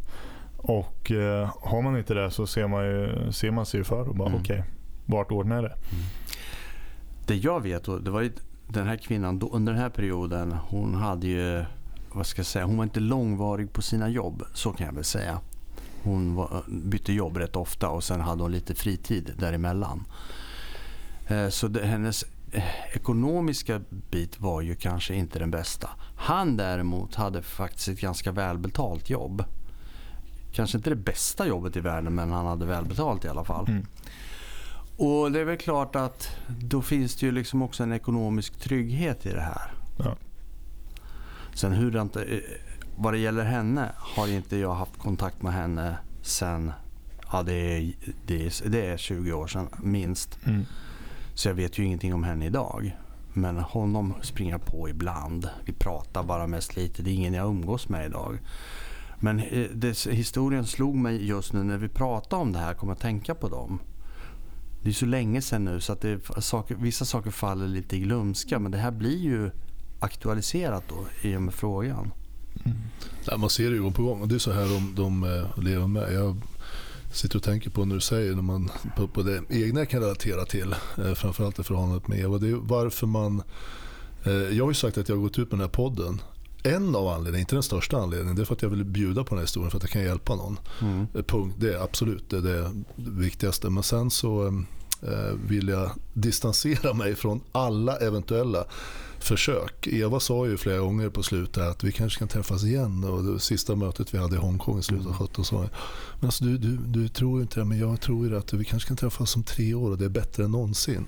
[0.57, 4.09] Och eh, har man inte det så ser man, ju, ser man sig ju för
[4.09, 4.41] och bara Mm.
[4.41, 4.63] okej,
[5.05, 5.75] vart ordnar det?
[7.27, 8.31] Det jag vet, det var ju
[8.67, 11.63] den här kvinnan då, under den här perioden, hon hade ju,
[12.11, 15.03] vad ska jag säga, hon var inte långvarig på sina jobb, så kan jag väl
[15.03, 15.39] säga.
[16.03, 20.03] Hon var, bytte jobb rätt ofta och sen hade hon lite fritid däremellan.
[21.29, 22.63] Eh, Så det, hennes eh,
[22.93, 25.89] ekonomiska bit var ju kanske inte den bästa.
[26.15, 29.43] Han däremot hade faktiskt ett ganska välbetalt jobb.
[30.51, 33.67] Kanske inte det bästa jobbet i världen men han hade välbetalt i alla fall.
[33.67, 33.85] Mm.
[34.97, 39.25] Och det är väl klart att då finns det ju liksom också en ekonomisk trygghet
[39.25, 39.71] i det här.
[39.99, 40.15] Ja.
[41.53, 42.39] Sen hur det inte, eh,
[42.97, 46.71] vad det gäller henne har inte jag haft kontakt med henne sen,
[47.31, 47.93] ja det är,
[48.25, 50.39] det är, det är 20 år sedan minst.
[50.45, 50.65] Mm.
[51.39, 52.95] Så jag vet ju ingenting om henne idag.
[53.33, 55.49] Men honom springer jag på ibland.
[55.65, 57.01] Vi pratar bara mest lite.
[57.01, 58.37] Det är ingen jag umgås med idag.
[59.19, 62.73] Men eh, det, historien slog mig just nu när vi pratade om det här.
[62.73, 63.79] Kom att tänka på dem.
[64.81, 67.99] Det är så länge sedan nu så att det, saker, vissa saker faller lite i
[67.99, 68.59] glömska.
[68.59, 69.51] Men det här blir ju
[69.99, 72.11] aktualiserat då i och med frågan.
[72.65, 72.77] Mm.
[73.27, 75.63] Nej, man ser det ju gång på gång det är så här de, de eh,
[75.63, 76.13] lever med.
[76.13, 76.41] Jag
[77.11, 80.01] sitter och tänker på när du säger när man, på, på det egna jag kan
[80.01, 82.37] relatera till, eh, framförallt i förhållandet med Eva.
[82.37, 83.43] Det är varför man,
[84.23, 86.21] eh, jag har ju sagt att jag har gått ut med den här podden.
[86.63, 89.29] En av anledningarna, inte den största anledningen, det är för att jag vill bjuda på
[89.29, 90.59] den här historien för att jag kan hjälpa någon.
[90.81, 91.07] Mm.
[91.15, 93.69] Eh, Punkt, det är absolut det, är det viktigaste.
[93.69, 94.63] Men sen så
[95.01, 98.65] eh, vill jag distansera mig från alla eventuella
[99.19, 99.87] försök.
[99.87, 103.03] Eva sa ju flera gånger på slutet att vi kanske kan träffas igen.
[103.03, 105.69] Och det sista mötet vi hade i Hongkong i slutet av 17 sa jag,
[106.19, 108.87] men alltså du, du, du tror inte det, men jag tror ju att vi kanske
[108.87, 111.05] kan träffas om tre år och det är bättre än någonsin.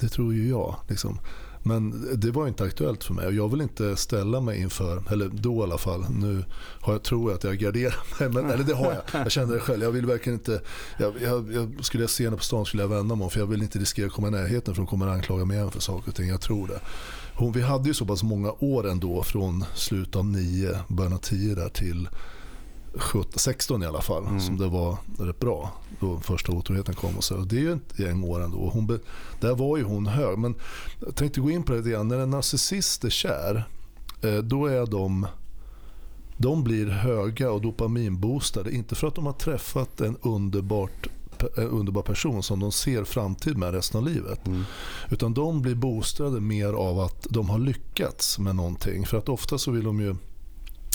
[0.00, 0.76] Det tror ju jag.
[0.88, 1.18] Liksom.
[1.62, 5.28] Men det var inte aktuellt för mig och jag vill inte ställa mig inför, eller
[5.28, 6.44] då i alla fall, nu
[6.80, 9.02] har jag, tror jag att jag garderar mig, men, eller det har jag.
[9.24, 9.82] Jag känner det själv.
[9.82, 10.60] Jag vill verkligen inte,
[10.98, 13.40] jag, jag, jag, skulle jag se henne på stan skulle jag vända mig om för
[13.40, 15.80] jag vill inte riskera att komma i närheten för hon kommer anklaga mig igen för
[15.80, 16.28] saker och ting.
[16.28, 16.80] Jag tror det.
[17.34, 21.18] Hon, vi hade ju så pass många år ändå från slutet av nio, början av
[21.18, 22.08] tio där till
[23.34, 24.40] 16 i alla fall Mm.
[24.40, 27.16] som det var rätt bra då första otroheten kom.
[27.16, 27.36] Och så.
[27.36, 28.70] Och det är ju ett gäng år ändå.
[28.72, 28.98] Hon be,
[29.40, 30.38] där var ju hon hög.
[30.38, 30.54] Men
[31.06, 32.08] jag tänkte gå in på det lite grann.
[32.08, 33.68] När en narcissist är kär
[34.22, 35.26] eh, då är de
[36.40, 38.74] de blir höga och dopaminboostade.
[38.74, 41.06] Inte för att de har träffat en underbart,
[41.56, 44.46] en underbar person som de ser framtid med resten av livet.
[44.46, 44.64] Mm.
[45.10, 49.06] Utan de blir boostade mer av att de har lyckats med någonting.
[49.06, 50.16] För att ofta så vill de ju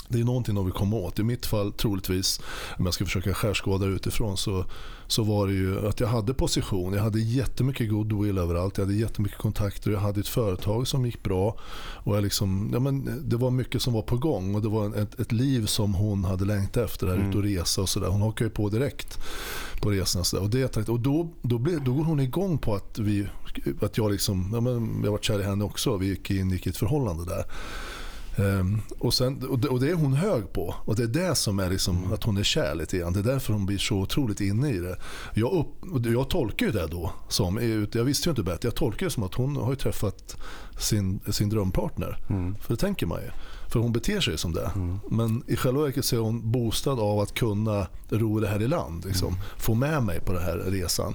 [0.07, 1.19] det är någonting de vill komma åt.
[1.19, 2.41] I mitt fall troligtvis,
[2.77, 4.65] om jag ska försöka skärskåda utifrån, så,
[5.07, 6.93] så var det ju att jag hade position.
[6.93, 8.77] Jag hade jättemycket goodwill överallt.
[8.77, 9.91] Jag hade jättemycket kontakter.
[9.91, 11.57] Jag hade ett företag som gick bra.
[12.03, 14.95] Och jag liksom, ja, men det var mycket som var på gång och det var
[14.95, 17.07] ett, ett liv som hon hade längtat efter.
[17.07, 17.29] Där, Mm.
[17.29, 18.07] Ut och resa och sådär.
[18.07, 19.19] Hon hakade ju på direkt
[19.81, 20.43] på resorna.
[20.43, 23.27] Och, det, och då, då, blev, då går hon igång på att, vi,
[23.81, 25.97] att jag, liksom, ja, men jag var kär i henne också.
[25.97, 27.45] Vi gick in i ett förhållande där.
[28.35, 30.75] Ehm, och, sen, och, det, och det är hon hög på.
[30.85, 33.13] Och det är det som är liksom, att hon är kär lite grann.
[33.13, 34.97] Det är därför hon blir så otroligt inne i det.
[35.33, 39.05] Jag, upp, jag tolkar ju det då som, jag visste ju inte bättre, jag tolkar
[39.05, 40.37] det som att hon har träffat
[40.79, 42.17] sin, sin drömpartner.
[42.29, 42.55] Mm.
[42.55, 43.29] För det tänker man ju.
[43.67, 44.71] För hon beter sig som det.
[44.75, 44.99] Mm.
[45.09, 48.67] Men i själva verket så är hon boostad av att kunna ro det här i
[48.67, 49.05] land.
[49.05, 49.37] Liksom.
[49.57, 51.13] Få med mig på den här resan.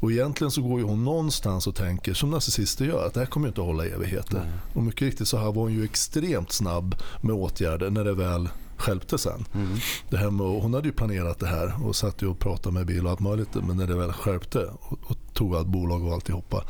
[0.00, 3.26] Och egentligen så går ju hon någonstans och tänker, som narcissister gör, att det här
[3.26, 4.38] kommer inte att hålla evigheter.
[4.38, 4.52] Nej.
[4.74, 8.48] Och mycket riktigt så här var hon ju extremt snabb med åtgärder när det väl
[8.76, 9.44] skälpte sen.
[9.54, 9.76] Mm.
[10.10, 12.74] Det här med, och hon hade ju planerat det här och satt ju och pratade
[12.74, 13.54] med Bill och allt möjligt.
[13.54, 16.64] Men när det väl skärpte och, och tog allt bolag och alltihopa.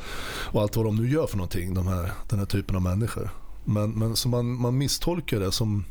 [0.53, 3.31] Och allt vad de nu gör för någonting, de här, den här typen av människor.
[3.65, 5.85] Men, men så man, man misstolkar det som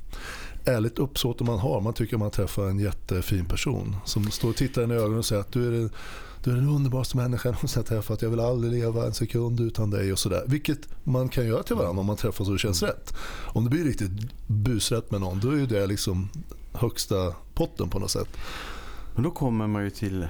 [0.65, 1.81] ärligt uppsåt man har.
[1.81, 5.25] Man tycker man träffar en jättefin person som står och tittar en i ögonen och
[5.25, 5.89] säger att du är
[6.47, 8.21] du är den underbaraste människan jag har träffat.
[8.21, 10.43] Jag vill aldrig leva en sekund utan dig och sådär.
[10.47, 13.13] Vilket man kan göra till varandra om man träffas och det känns rätt.
[13.53, 14.11] Om det blir riktigt
[14.47, 16.29] busrätt med någon då är det liksom
[16.73, 18.37] högsta potten på något sätt.
[19.15, 20.27] Men då kommer man ju till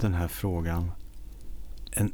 [0.00, 0.90] den här frågan.
[1.90, 2.12] En,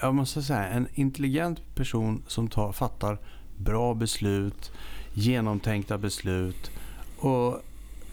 [0.00, 3.18] jag måste säga, en intelligent person som tar, fattar
[3.56, 4.72] bra beslut,
[5.14, 6.70] genomtänkta beslut
[7.18, 7.54] och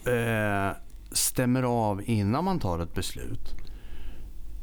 [0.08, 0.72] eh,
[1.12, 3.54] stämmer av innan man tar ett beslut.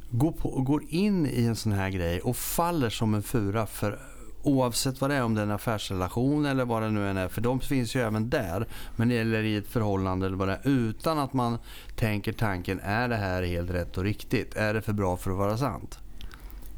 [0.10, 4.00] Går, på, går in i en sån här grej och faller som en fura för
[4.44, 7.28] oavsett vad det är, om det är en affärsrelation eller vad det nu än är.
[7.28, 8.68] För de finns ju även där.
[8.96, 10.70] Men eller i ett förhållande eller vad det är.
[10.70, 11.58] Utan att man
[11.96, 14.56] tänker tanken, är det här helt rätt och riktigt?
[14.56, 16.00] Är det för bra för att vara sant?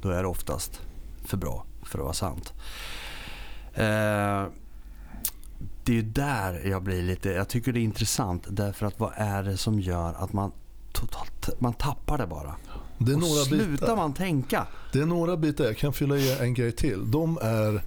[0.01, 0.82] Då är det oftast
[1.23, 2.54] för bra för att vara sant.
[3.73, 4.45] Eh,
[5.86, 8.45] det är ju där jag blir lite, jag tycker det är intressant.
[8.50, 10.52] Därför att vad är det som gör att man
[10.93, 12.56] totalt, man tappar det bara?
[12.98, 13.95] Det är och några slutar bitar.
[13.95, 14.67] man tänka?
[14.93, 15.65] Det är några bitar.
[15.65, 17.12] Jag kan fylla i en grej till.
[17.12, 17.84] De är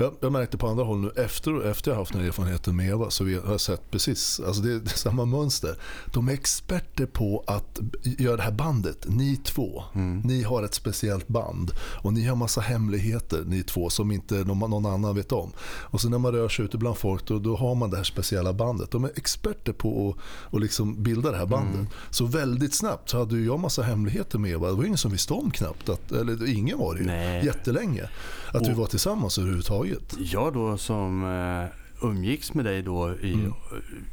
[0.00, 2.88] jag, jag märkte på andra håll nu efter, efter jag haft den här erfarenheten med
[2.88, 5.76] Eva så vi har sett precis, alltså det är samma mönster.
[6.06, 9.82] De är experter på att göra det här bandet, ni två.
[9.94, 10.20] Mm.
[10.20, 14.70] Ni har ett speciellt band och ni har massa hemligheter ni två som inte någon,
[14.70, 15.52] någon annan vet om.
[15.60, 18.04] Och så när man rör sig ute bland folk då, då har man det här
[18.04, 18.90] speciella bandet.
[18.90, 21.74] De är experter på att, att liksom bilda det här bandet.
[21.74, 21.86] Mm.
[22.10, 24.68] Så väldigt snabbt så hade jag massa hemligheter med Eva.
[24.68, 27.46] Det var ingen som visste om knappt, att, eller ingen var det ju, Nej.
[27.46, 28.08] jättelänge.
[28.52, 30.14] Att vi Och- var tillsammans överhuvudtaget.
[30.18, 33.46] Jag då som eh, umgicks med dig då i Mm.
[33.46, 33.52] eh,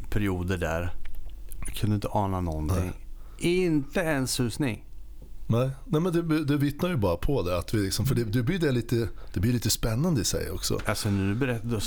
[0.09, 0.93] perioder där
[1.75, 2.91] kunde inte ana någonting.
[3.39, 4.83] Inte en susning.
[5.49, 7.57] Nej, Nej men det, det vittnar ju bara på det.
[7.57, 10.51] Att vi liksom, för det, det, blir det, lite, det blir lite spännande i sig
[10.51, 10.79] också.
[10.85, 11.79] Alltså när du berättade,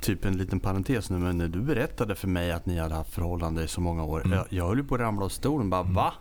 [0.00, 3.10] typ en liten parentes nu, men när du berättade för mig att ni hade haft
[3.10, 4.20] förhållande i så många år.
[4.24, 4.38] Mm.
[4.38, 5.70] Jag, jag höll ju på att ramla av stolen.
[5.70, 6.12] Bara, va?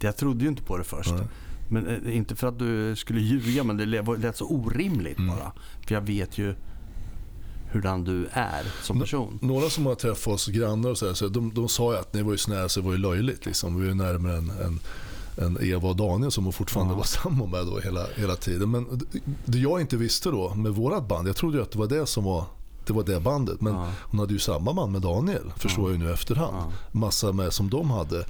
[0.00, 1.10] Det, jag trodde ju inte på det först.
[1.14, 1.26] Nej.
[1.68, 5.36] Men eh, inte för att du skulle ljuga, men det lät- så orimligt Mm.
[5.36, 5.52] bara.
[5.86, 6.54] För jag vet ju
[7.72, 9.38] hurdan du är som person.
[9.42, 12.14] Några som har träffat oss grannar och så, här, så de, de sa ju att
[12.14, 13.46] ni var ju så nära så det var ju löjligt.
[13.46, 13.80] Liksom.
[13.80, 14.80] Vi ju närmare än, än,
[15.38, 16.96] än Eva och Daniel som hon fortfarande Ja.
[16.96, 18.70] var sambo med då hela, hela tiden.
[18.70, 19.00] Men
[19.44, 22.06] det- jag inte visste då med vårat band, jag trodde ju att det var det
[22.06, 22.44] som var
[22.86, 23.60] det var det bandet.
[23.60, 23.88] Men Ja.
[24.02, 26.54] hon hade ju samma man med Daniel, förstår jag ju nu efterhand.
[26.56, 26.72] Ja.
[26.92, 28.24] Massa med som de hade.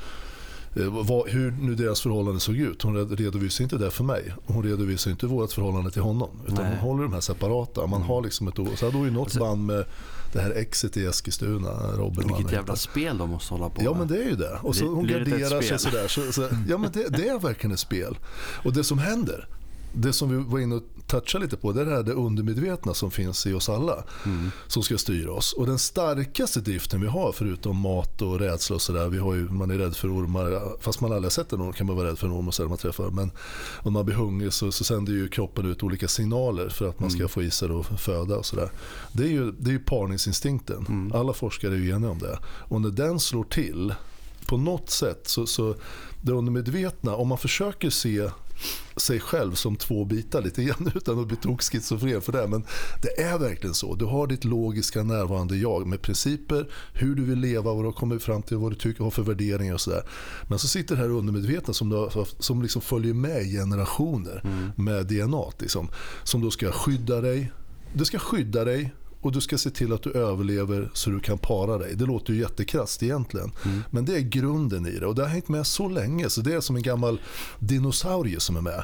[0.76, 2.82] Eh, vad, hur nu deras förhållande såg ut.
[2.82, 4.34] Hon red- redovisade inte det för mig.
[4.46, 6.28] Hon redovisade inte vårt förhållande till honom.
[6.44, 6.66] Utan Nej.
[6.70, 7.86] hon håller de här separata.
[7.86, 9.84] Man har liksom ett, så hade hon ju något Alltså- band med
[10.32, 12.14] det här exet i Eskilstuna, Robin.
[12.28, 12.74] Vilket jävla heter.
[12.74, 13.98] spel de måste hålla på Ja med.
[13.98, 14.58] men det är ju det.
[14.62, 16.08] Och så Blir- hon garderar sig sådär.
[16.08, 18.18] Så, så, ja men det, det är verkligen ett spel.
[18.64, 19.48] Och det som händer,
[19.96, 22.94] det som vi var inne och touchade lite på, det är det här det undermedvetna
[22.94, 24.04] som finns i oss alla.
[24.24, 24.50] Mm.
[24.66, 25.52] Som ska styra oss.
[25.52, 29.09] Och den starkaste driften vi har, förutom mat och rädsla och sådär.
[29.09, 31.72] Vi har ju, man är rädd för ormar, fast man aldrig har sett en orm
[31.72, 33.11] kan man vara rädd för en orm och man träffar.
[33.11, 33.30] Men
[33.82, 37.11] om man blir hungrig så, så sänder ju kroppen ut olika signaler för att man
[37.11, 37.28] ska Mm.
[37.28, 38.70] få i sig och föda och sådär.
[39.12, 40.87] Det är ju, det är ju parningsinstinkten.
[40.88, 41.12] Mm.
[41.12, 42.38] Alla forskare är ju eniga om det.
[42.44, 43.94] Och när den slår till
[44.46, 45.74] på något sätt så, så
[46.22, 48.30] det undermedvetna, om man försöker se
[48.96, 52.46] sig själv som två bitar lite grann utan att bli tokschizofren för det.
[52.46, 52.64] Men
[53.02, 53.94] det är verkligen så.
[53.94, 57.92] Du har ditt logiska närvarande jag med principer, hur du vill leva, vad du har
[57.92, 60.02] kommit fram till, vad du tycker har för värderingar och sådär.
[60.48, 64.40] Men så sitter det här undermedvetna som, du har, som liksom följer med i generationer
[64.44, 64.70] Mm.
[64.76, 65.42] med DNA.
[65.58, 65.88] Liksom,
[66.24, 67.52] som då ska skydda dig.
[67.92, 68.94] Du ska skydda dig
[69.26, 71.94] och du ska se till att du överlever så du kan para dig.
[71.96, 73.52] Det låter ju jättekrasst egentligen.
[73.64, 73.82] Mm.
[73.90, 76.54] Men det är grunden i det och det har hängt med så länge så det
[76.54, 77.20] är som en gammal
[77.58, 78.82] dinosaurie som är med.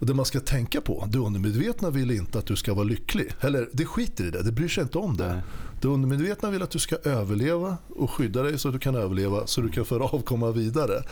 [0.00, 3.32] Och det man ska tänka på, det undermedvetna vill inte att du ska vara lycklig.
[3.40, 5.32] Eller det skiter i det, det bryr sig inte om det.
[5.32, 5.42] Nej.
[5.80, 9.46] Det undermedvetna vill att du ska överleva och skydda dig så att du kan överleva
[9.46, 11.02] så du kan föra avkomma vidare.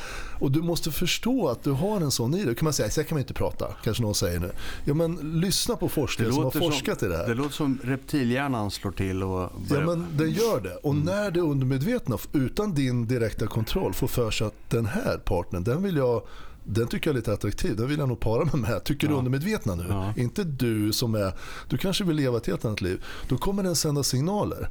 [0.40, 2.55] Och du måste förstå att du har en sån i dig.
[2.55, 4.51] Kan man säga, så här kan man inte prata, kanske någon säger nu.
[4.85, 7.29] Ja men lyssna på forskare som har forskat i det här.
[7.29, 9.87] Det låter som reptilhjärnan slår till och Ja börjar...
[9.87, 10.74] men den gör det.
[10.74, 15.64] Och när det undermedvetna utan din direkta kontroll får för sig att den här partnern,
[15.64, 16.22] den vill jag
[16.68, 18.85] den tycker jag är lite attraktiv, den vill jag nog para mig med.
[18.85, 19.18] Tycker du Ja.
[19.18, 19.85] undermedvetna nu?
[19.88, 20.14] Ja.
[20.16, 21.33] Inte du som är,
[21.68, 23.04] du kanske vill leva ett helt annat liv.
[23.28, 24.68] Då kommer den sända signaler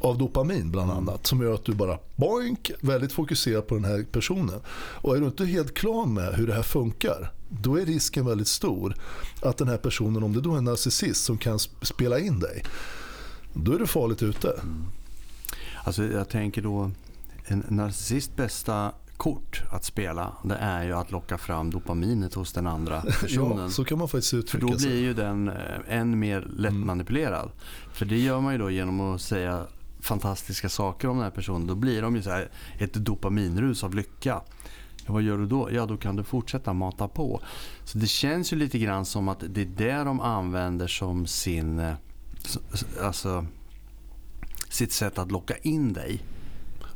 [0.00, 1.08] av dopamin bland Mm.
[1.08, 4.60] annat som gör att du bara boink, väldigt fokuserad på den här personen.
[4.76, 8.48] Och är du inte helt klar med hur det här funkar då är risken väldigt
[8.48, 8.94] stor
[9.42, 12.40] att den här personen, om det då är en narcissist som kan sp- spela in
[12.40, 12.64] dig,
[13.54, 14.60] då är du farligt ute.
[15.84, 16.90] Alltså jag tänker då,
[17.46, 22.66] en narcissist bästa kort att spela, det är ju att locka fram dopaminet hos den
[22.66, 23.58] andra personen.
[23.64, 25.54] Ja, så kan man faktiskt För uttrycka då blir ju den eh,
[25.88, 27.50] än mer lättmanipulerad.
[27.92, 29.66] För det gör man ju då genom att säga
[30.00, 31.66] fantastiska saker om den här personen.
[31.66, 34.40] Då blir de ju så här ett dopaminrus av lycka.
[35.06, 35.68] Ja, vad gör du då?
[35.72, 37.40] Ja, då kan du fortsätta mata på.
[37.84, 41.78] Så det känns ju lite grann som att det är det de använder som sin...
[41.78, 41.94] eh,
[43.02, 43.46] Alltså
[44.70, 46.22] sitt sätt att locka in dig.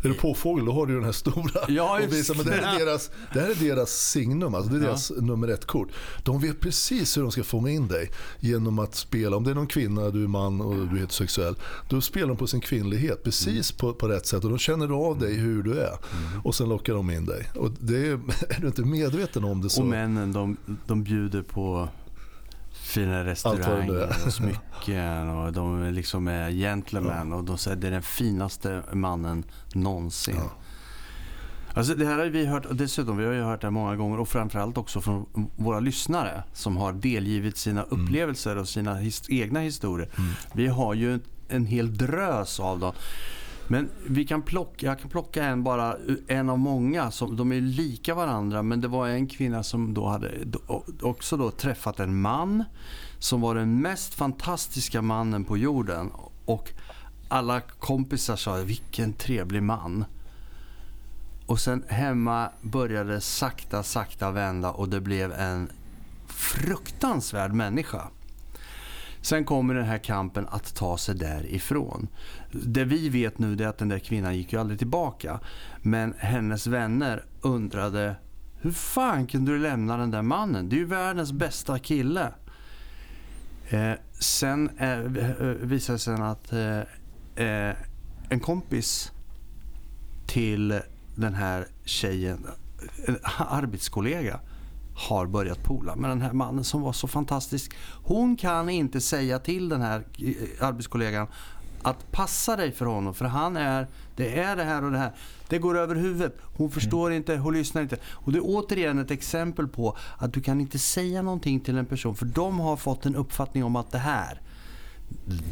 [0.02, 1.60] Är du påfågel då har du den här stora.
[1.68, 4.76] Ja, och visar, men det, här är deras, det här är deras signum, alltså det
[4.76, 4.86] är Ja.
[4.86, 5.88] deras nummer ett-kort.
[6.24, 8.10] De vet precis hur de ska fånga in dig
[8.40, 9.36] genom att spela.
[9.36, 11.54] Om det är någon kvinna, du är man och du är heterosexuell.
[11.88, 15.18] Då spelar de på sin kvinnlighet precis på, på rätt sätt och då känner av
[15.18, 15.98] dig hur du är.
[16.44, 17.48] Och sen lockar de in dig.
[17.54, 18.12] Och det är,
[18.48, 19.80] är du inte medveten om det så...
[19.80, 21.88] Och männen de, de bjuder på
[22.90, 27.90] fina restauranger och smycken och de är liksom är gentlemen och de säger det är
[27.90, 30.36] den finaste mannen någonsin.
[30.36, 30.50] Ja.
[31.74, 34.20] Alltså det här har vi hört, och dessutom vi har ju hört det många gånger
[34.20, 35.26] och framförallt också från
[35.56, 40.08] våra lyssnare som har delgivit sina upplevelser och sina his, egna historier.
[40.18, 40.30] Mm.
[40.52, 42.92] Vi har ju en hel drös av dem.
[43.70, 47.10] Men vi kan plocka, jag kan plocka en bara, en av många.
[47.10, 50.30] Som, de är lika varandra men det var en kvinna som då hade
[51.02, 52.64] också då träffat en man
[53.18, 56.10] som var den mest fantastiska mannen på jorden.
[56.44, 56.72] Och
[57.28, 60.04] alla kompisar sa vilken trevlig man.
[61.46, 65.70] Och sen hemma började sakta, sakta vända och det blev en
[66.26, 68.08] fruktansvärd människa.
[69.22, 72.08] Sen kommer den här kampen att ta sig därifrån.
[72.52, 75.40] Det vi vet nu är att den där kvinnan gick ju aldrig tillbaka.
[75.82, 78.16] Men hennes vänner undrade
[78.62, 80.68] hur fan kunde du lämna den där mannen?
[80.68, 82.32] Det är ju världens bästa kille.
[83.68, 86.78] Eh, sen eh, eh visade det sig att eh,
[87.46, 87.76] eh,
[88.28, 89.12] en kompis
[90.26, 90.80] till
[91.14, 92.46] den här tjejen,
[93.06, 93.16] en
[93.48, 94.40] arbetskollega,
[95.08, 97.72] har börjat pola med den här mannen som var så fantastisk.
[98.04, 101.26] Hon kan inte säga till den här eh, arbetskollegan
[101.82, 103.86] att passa dig för honom för han är,
[104.16, 105.12] det är det här och det här.
[105.48, 106.36] Det går över huvudet.
[106.56, 107.96] Hon förstår inte, hon lyssnar inte.
[108.12, 111.86] Och det är återigen ett exempel på att du kan inte säga någonting till en
[111.86, 114.40] person för de har fått en uppfattning om att det här,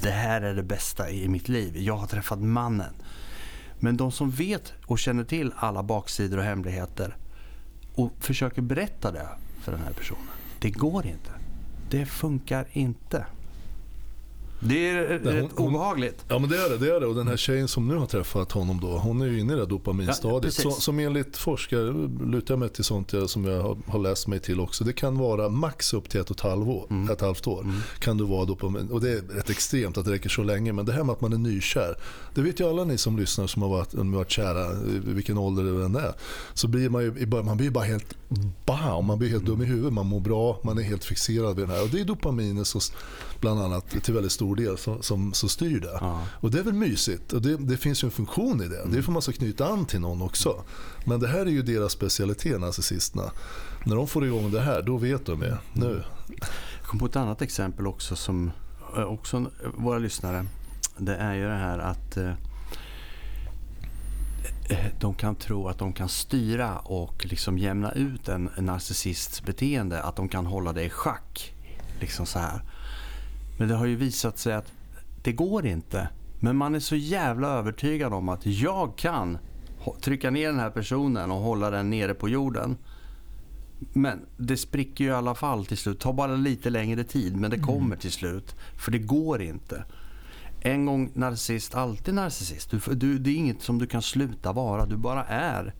[0.02, 1.76] det här är det bästa i mitt liv.
[1.76, 2.94] Jag har träffat mannen.
[3.80, 7.16] Men de som vet och känner till alla baksidor och hemligheter
[7.98, 9.28] och försöker berätta det
[9.61, 10.22] för den här personen.
[10.58, 11.30] Det går inte.
[11.90, 13.26] Det funkar inte.
[14.61, 16.25] Det är Nej, rätt hon- obehagligt.
[16.29, 17.07] Ja men det är det, det är det.
[17.07, 19.57] Och den här tjejen som nu har träffat honom då, hon är ju inne i
[19.57, 20.42] det Ja, dopaminstadiet.
[20.42, 20.62] precis.
[20.62, 24.27] så, som enligt forskare, lutar jag mig till sånt jag, som jag har, har läst
[24.27, 24.85] mig till också.
[24.85, 26.87] Det kan vara max upp till ett och ett halvår.
[26.90, 27.11] Mm.
[27.11, 27.66] Ett halvt år
[27.99, 28.88] kan du vara dopamin.
[28.90, 30.73] Och det är rätt extremt att det räcker så länge.
[30.73, 31.94] Men det här med att man är nykär.
[32.35, 35.85] Det vet ju alla ni som lyssnar som har varit, varit kära, vilken ålder det
[35.85, 36.12] än är.
[36.55, 38.14] Så blir man ju man blir bara helt
[38.66, 39.92] bam, man blir helt dum i huvudet.
[39.92, 41.83] Man mår bra, man är helt fixerad vid den här.
[41.83, 42.81] Och det är dopaminet så,
[43.40, 45.98] bland annat till väldigt stor del som, som, som styr det.
[46.00, 46.22] Ja.
[46.30, 47.32] Och det är väl mysigt.
[47.32, 48.84] Och det, det finns ju en funktion i det.
[48.87, 50.64] Det är för att man ska knyta an till någon också.
[51.04, 53.30] Men det här är ju deras specialitet, narcissisterna.
[53.84, 55.54] När de får igång det här, då vet de ju.
[55.72, 56.02] Nu.
[56.80, 58.50] Jag kom på ett annat exempel också som
[58.96, 60.46] eh, också våra lyssnare.
[60.96, 62.32] Det är ju det här att eh,
[64.70, 69.42] eh, de kan tro att de kan styra och liksom jämna ut en en narcissists
[69.42, 70.02] beteende.
[70.02, 71.54] Att de kan hålla det i schack.
[72.00, 72.62] Liksom så här.
[73.59, 74.73] Men det har ju visat sig att
[75.23, 76.09] det går inte.
[76.40, 79.38] Men man är så jävla övertygad om att jag kan
[80.01, 82.77] trycka ner den här personen och hålla den nere på jorden.
[83.92, 85.99] Men det spricker ju i alla fall till slut.
[85.99, 88.57] Det tar bara lite längre tid men det kommer till slut.
[88.77, 89.85] För det går inte.
[90.61, 92.71] En gång narcissist, alltid narcissist.
[92.71, 94.87] Du, du, det är inget som du kan sluta vara.
[94.87, 95.75] Du bara är.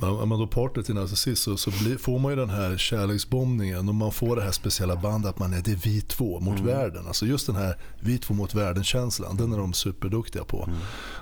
[0.00, 3.88] Om man då partner till narcissist så, så blir, får man ju den här kärleksbombningen
[3.88, 6.60] och man får det här speciella bandet att man är det är vi två mot
[6.60, 7.06] världen.
[7.06, 10.68] Alltså just den här vi två mot världen-känslan, den är de superduktiga på.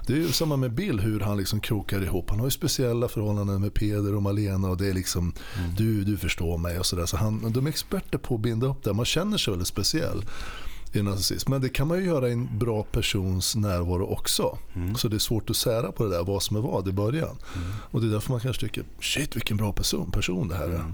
[0.07, 2.31] Det är ju samma med Bill, hur han liksom krokar ihop.
[2.31, 5.33] Han har ju speciella förhållanden med Peder och Malena och det är liksom
[5.77, 7.07] du, du förstår mig och sådär.
[7.07, 8.93] Så han, de är experter på att binda upp det.
[8.93, 10.25] Man känner sig väldigt speciell
[10.93, 11.49] i en narcissist.
[11.49, 14.59] Men det kan man ju göra i en bra persons närvaro också.
[14.97, 17.37] Så det är svårt att sära på det där, vad som är vad i början.
[17.91, 20.85] Och det är därför man kanske tycker, shit vilken bra person, person det här är.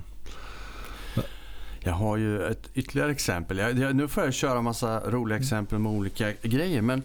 [1.80, 3.58] Jag har ju ett ytterligare exempel.
[3.58, 6.82] Jag, jag, nu får jag köra massa roliga exempel med olika grejer.
[6.82, 7.02] Men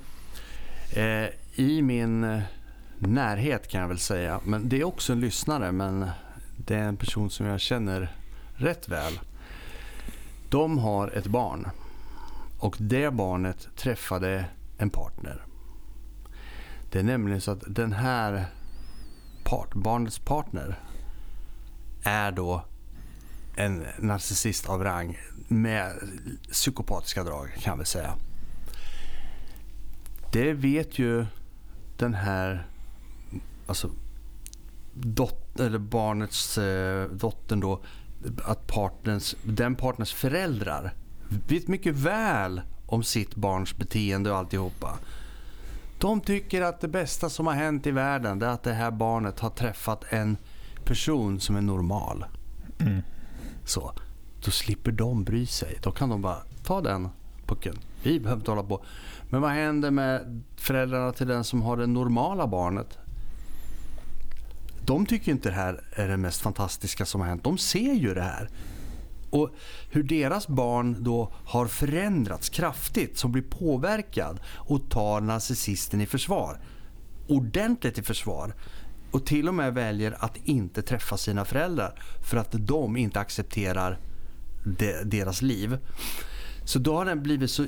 [0.93, 2.41] eh, i min eh,
[2.97, 4.39] närhet kan jag väl säga.
[4.45, 5.71] Men det är också en lyssnare.
[5.71, 6.05] Men
[6.57, 8.15] det är en person som jag känner
[8.55, 9.19] rätt väl.
[10.49, 11.67] De har ett barn.
[12.61, 14.45] Och det barnet träffade
[14.77, 15.45] en partner.
[16.91, 18.45] Det är nämligen så att den här
[19.43, 20.79] part, barnets partner
[22.03, 22.65] är då
[23.55, 25.93] en narcissist av rang med
[26.51, 28.13] psykopatiska drag kan vi säga.
[30.31, 31.25] Det vet ju
[31.97, 32.67] den här
[33.67, 33.89] alltså
[34.93, 37.81] dot, eller barnets eh, dottern då
[38.43, 40.93] att partners, den partners föräldrar
[41.47, 44.97] vet mycket väl om sitt barns beteende och alltihopa.
[45.99, 49.39] De tycker att det bästa som har hänt i världen är att det här barnet
[49.39, 50.37] har träffat en
[50.85, 52.25] person som är normal.
[52.79, 53.01] Mm.
[53.65, 53.93] Så.
[54.45, 55.79] Då slipper de bry sig.
[55.81, 57.09] Då kan de bara ta den
[57.45, 57.75] pucken.
[58.03, 58.85] Vi behöver inte hålla på.
[59.29, 62.97] Men vad händer med föräldrarna till den som har det normala barnet?
[64.85, 67.43] De tycker inte det här är det mest fantastiska som har hänt.
[67.43, 68.49] De ser ju det här.
[69.31, 69.49] Och
[69.89, 76.59] hur deras barn då har förändrats kraftigt, som blir påverkad och tar narcissisten i försvar.
[77.27, 78.55] Ordentligt i försvar.
[79.11, 83.99] Och till och med väljer att inte träffa sina föräldrar för att de inte accepterar
[84.63, 85.77] de, deras liv.
[86.65, 87.65] Så då har den blivit så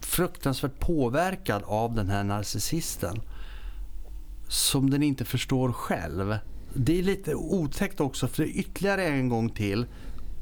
[0.00, 3.20] fruktansvärt påverkad av den här narcissisten
[4.48, 6.38] som den inte förstår själv.
[6.74, 9.86] Det är lite otäckt också för ytterligare en gång till.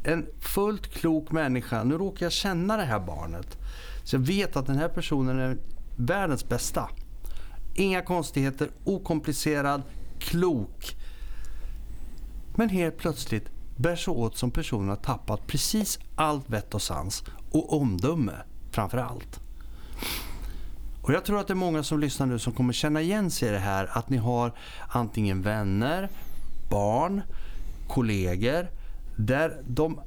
[0.05, 3.59] En fullt klok människa, nu råkar jag känna det här barnet.
[4.05, 5.57] Så jag vet att den här personen är
[5.97, 6.89] världens bästa.
[7.75, 9.83] Inga konstigheter, okomplicerad,
[10.19, 10.97] klok.
[12.57, 17.25] Men helt plötsligt bär sig åt som personen har tappat precis allt vett och sans
[17.51, 18.33] och omdöme
[18.71, 19.41] framför allt.
[21.03, 23.49] Och Jag tror att det är många som lyssnar nu som kommer känna igen sig
[23.49, 24.53] i det här att ni har
[24.89, 26.09] antingen vänner,
[26.71, 27.23] barn,
[27.89, 28.69] kollegor
[29.27, 30.01] där de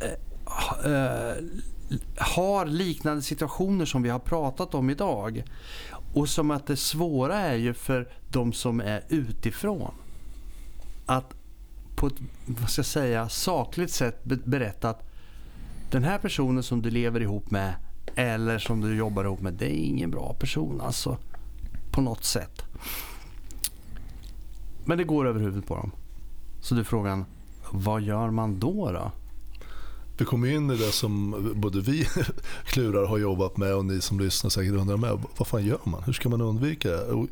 [0.00, 1.34] äh, äh,
[2.16, 5.44] har liknande situationer som vi har pratat om idag.
[6.14, 9.94] Och som att det svåra är ju för de som är utifrån
[11.06, 11.34] att
[11.96, 12.14] på ett
[12.46, 15.10] vad ska jag säga, sakligt sätt berätta att
[15.90, 17.74] den här personen som du lever ihop med
[18.14, 21.18] eller som du jobbar ihop med, det är ingen bra person alltså.
[21.90, 22.64] På något sätt.
[24.84, 25.90] Men det går över huvudet på dem.
[26.60, 27.24] Så du frågan,
[27.70, 28.92] vad gör man då?
[28.92, 29.12] då?
[30.18, 32.06] Vi kommer in i det som både vi
[32.64, 35.18] klurar har jobbat med och ni som lyssnar säkert undrar med.
[35.36, 36.02] Vad fan gör man?
[36.02, 37.26] Hur ska man undvika det?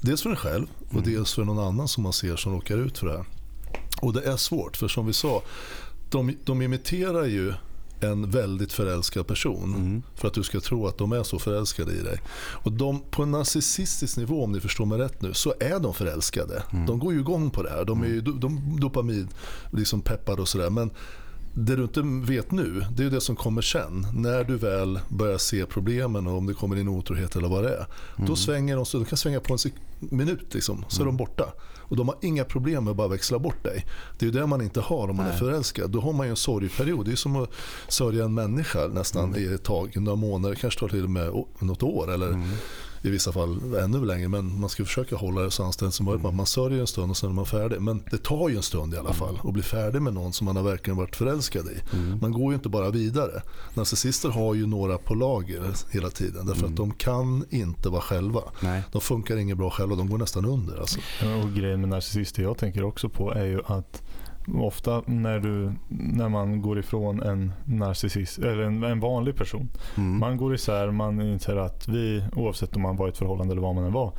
[0.00, 1.04] Dels för en själv och mm.
[1.04, 3.26] dels för någon annan som man ser som råkar ut för det här.
[4.02, 5.42] Och det är svårt för som vi sa,
[6.10, 7.54] de, de imiterar ju
[8.02, 10.02] en väldigt förälskad person mm.
[10.14, 12.20] för att du ska tro att de är så förälskade i dig.
[12.36, 15.94] Och de, på en narcissistisk nivå, om ni förstår mig rätt nu, så är de
[15.94, 16.62] förälskade.
[16.72, 16.86] Mm.
[16.86, 17.84] De går ju igång på det här.
[17.84, 18.40] De är ju mm.
[18.40, 19.28] de, dopamin
[19.70, 20.02] liksom
[20.38, 20.70] och sådär.
[20.70, 20.90] Men
[21.54, 24.06] det du inte vet nu, det är det som kommer sen.
[24.12, 27.70] När du väl börjar se problemen och om det kommer in otrohet eller vad det
[27.70, 27.86] är.
[28.16, 28.28] Mm.
[28.28, 29.58] Då svänger de, så de kan svänga på en
[30.00, 31.08] minut liksom, så mm.
[31.08, 31.52] är de borta.
[31.92, 33.86] Och de har inga problem med att bara växla bort dig.
[34.18, 35.34] Det är det man inte har om man Nej.
[35.34, 35.90] är förälskad.
[35.90, 37.06] Då har man en sorgperiod.
[37.06, 37.50] Det är som att
[37.88, 39.40] sörja en människa nästan mm.
[39.42, 42.12] i ett tag, några månader, kanske tar till och med något år.
[42.12, 42.50] Eller mm
[43.02, 44.28] i vissa fall ännu längre.
[44.28, 46.34] Men man ska försöka hålla det så anständigt som möjligt.
[46.34, 47.80] Man sörjer en stund och sen är man färdig.
[47.80, 50.44] Men det tar ju en stund i alla fall att bli färdig med någon som
[50.44, 51.96] man har verkligen varit förälskad i.
[51.96, 52.18] Mm.
[52.20, 53.42] Man går ju inte bara vidare.
[53.74, 56.46] Narcissister har ju några på lager hela tiden.
[56.46, 56.72] Därför mm.
[56.72, 58.40] att de kan inte vara själva.
[58.60, 58.82] Nej.
[58.92, 59.96] De funkar inget bra själva.
[59.96, 60.80] De går nästan under.
[60.80, 60.98] Alltså.
[61.42, 64.02] och grejen med narcissister jag tänker också på är ju att
[64.54, 69.68] Ofta när, du, när man går ifrån en narcissist, eller en, en vanlig person.
[69.96, 70.18] Mm.
[70.18, 73.62] Man går isär, man inser att vi, oavsett om man var i ett förhållande eller
[73.62, 74.12] vad man än var.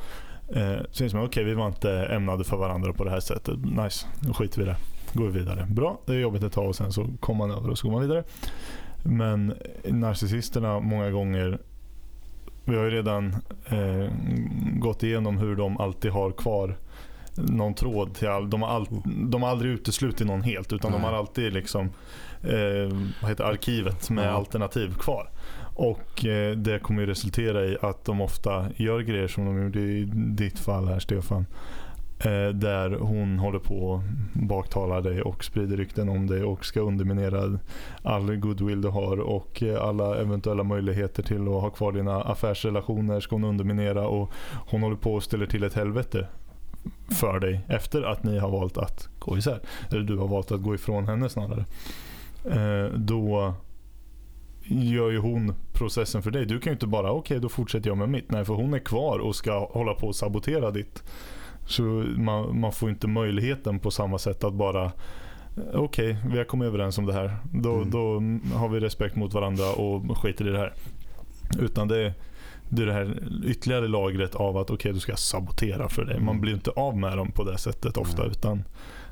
[0.48, 3.20] Eh, så inser man, okej okay, vi var inte ämnade för varandra på det här
[3.20, 3.58] sättet.
[3.64, 4.76] Nice, nu skiter vi i det.
[5.12, 5.66] Går vi vidare.
[5.70, 7.92] Bra, det är jobbigt ett tag och sen så kommer man över och så går
[7.92, 8.24] man vidare.
[9.04, 9.54] Men
[9.84, 11.58] narcissisterna många gånger
[12.64, 13.34] vi har ju redan
[13.66, 14.10] eh,
[14.78, 16.76] gått igenom hur de alltid har kvar
[17.36, 21.00] någon tråd till all, de, har all, de har aldrig uteslutit någon helt utan Nej.
[21.00, 21.90] de har alltid liksom
[22.42, 24.30] eh, vad heter arkivet med ja.
[24.30, 25.30] alternativ kvar.
[25.74, 29.80] Och eh, det kommer ju resultera i att de ofta gör grejer som de gjorde
[29.80, 31.46] i ditt fall här Stefan.
[32.18, 36.80] Eh, där hon håller på att baktala dig och sprider rykten om dig och ska
[36.80, 37.58] underminera
[38.02, 43.20] all goodwill du har och eh, alla eventuella möjligheter till att ha kvar dina affärsrelationer
[43.20, 44.32] ska hon underminera och
[44.70, 46.26] hon håller på att ställa till ett helvete
[47.08, 49.60] för dig efter att ni har valt att gå isär.
[49.90, 51.64] Eller du har valt att gå ifrån henne snarare.
[52.44, 53.54] Eh, då
[54.64, 56.46] gör ju hon processen för dig.
[56.46, 58.30] Du kan ju inte bara, okej okay, då fortsätter jag med mitt.
[58.30, 61.02] Nej, för hon är kvar och ska hålla på och sabotera ditt.
[61.66, 61.82] Så
[62.16, 64.92] man, man får inte möjligheten på samma sätt att bara
[65.56, 67.36] Okej, okay, vi har kommit överens om det här.
[67.52, 67.90] Då, mm.
[67.90, 68.12] då
[68.56, 70.72] har vi respekt mot varandra och skiter i det här.
[71.58, 72.14] Utan det,
[72.68, 76.14] det det här ytterligare lagret av att okej, okay, du ska sabotera för dig.
[76.14, 76.40] Man mm.
[76.40, 78.22] blir inte av med dem på det sättet ofta.
[78.22, 78.30] Mm.
[78.30, 78.64] Utan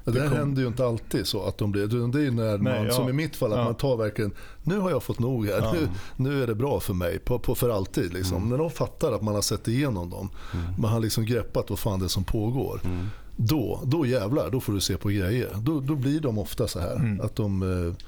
[0.04, 0.36] det, det kom...
[0.36, 2.92] händer ju inte alltid så att de blir, det är när man, Nej, ja.
[2.92, 3.64] som i mitt fall, att ja.
[3.64, 4.32] man tar verkligen,
[4.62, 5.72] nu har jag fått nog här, ja.
[5.72, 8.12] nu, nu är det bra för mig, på, på för alltid.
[8.12, 8.36] Liksom.
[8.36, 8.48] Mm.
[8.48, 10.66] När de fattar att man har sett igenom dem, mm.
[10.78, 12.80] man har liksom greppat vad fan det är som pågår.
[12.84, 13.06] Mm.
[13.36, 15.50] Då, då jävlar, då får du se på grejer.
[15.58, 16.96] Då, då blir de ofta så här.
[16.96, 17.20] Mm.
[17.20, 17.62] Att de...
[17.62, 18.04] Eh,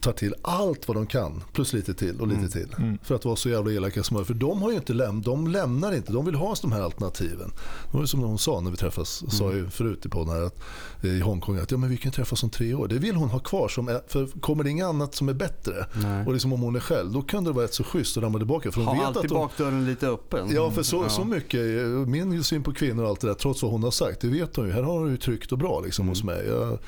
[0.00, 2.50] tar till allt vad de kan, plus lite till och lite Mm.
[2.50, 2.74] till.
[2.78, 2.98] Mm.
[3.02, 4.26] För att vara så jävla elaka som möjligt.
[4.26, 7.52] För de har ju inte läm de lämnar inte, de vill ha de här alternativen.
[7.90, 9.30] Det var ju som hon sa när vi träffas, Mm.
[9.30, 10.58] sa ju förut i podden här att,
[11.02, 12.88] eh, i Hongkong att ja, men vi kan träffas om tre år.
[12.88, 15.86] Det vill hon ha kvar, som är, för kommer det inget annat som är bättre
[15.94, 16.26] Nej.
[16.26, 18.38] och liksom om hon är själv, då kan det vara rätt så schysst att ramla
[18.38, 18.72] tillbaka.
[18.72, 20.48] För hon Ha vet alltid att hon, bakdörren lite öppen.
[20.50, 21.08] Ja, för så, Ja.
[21.08, 23.90] så mycket, eh, min syn på kvinnor och allt det där, trots vad hon har
[23.90, 24.72] sagt, det vet hon ju.
[24.72, 26.08] Här har hon ju tryggt och bra liksom, Mm.
[26.08, 26.46] hos mig.
[26.46, 26.78] Jag,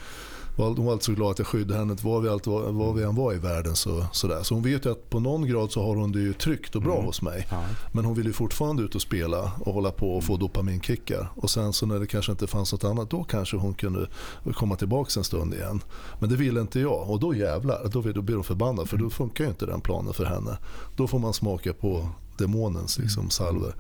[0.65, 3.03] hon var alltid så glad att jag skyddade henne var vi, alltid, var, var vi
[3.03, 3.77] än var i världen.
[3.77, 4.43] Så, så, där.
[4.43, 6.83] så hon vet ju att på någon grad så har hon det ju tryggt och
[6.83, 7.07] bra Mm.
[7.07, 7.47] hos mig.
[7.51, 7.63] Ja.
[7.93, 10.41] Men hon vill ju fortfarande ut och spela och hålla på och få Mm.
[10.41, 11.29] dopaminkickar.
[11.37, 14.07] Och sen så när det kanske inte fanns något annat, då kanske hon kunde
[14.55, 15.81] komma tillbaka en stund igen.
[16.21, 18.97] Men det vill inte jag och då jävlar, då, vill- då blir hon förbannad för
[18.97, 20.59] då funkar ju inte den planen för henne.
[20.97, 22.09] Då får man smaka på
[22.39, 23.75] demonens liksom, salver.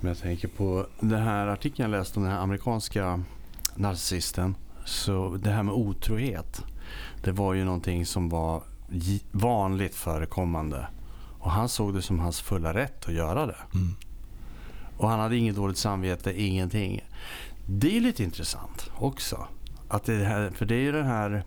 [0.00, 3.22] Men jag tänker på den här artikeln jag läste om den här amerikanska
[3.76, 4.54] narcissisten.
[4.90, 6.64] Så det här med otrohet.
[7.22, 8.62] Det var ju någonting som var
[9.30, 10.86] vanligt förekommande.
[11.38, 13.56] Och han såg det som hans fulla rätt att göra det.
[13.74, 13.94] Mm.
[14.96, 17.00] Och han hade inget dåligt samvete, ingenting.
[17.66, 19.46] Det är lite intressant också.
[19.88, 21.44] Att det här, för det är ju den här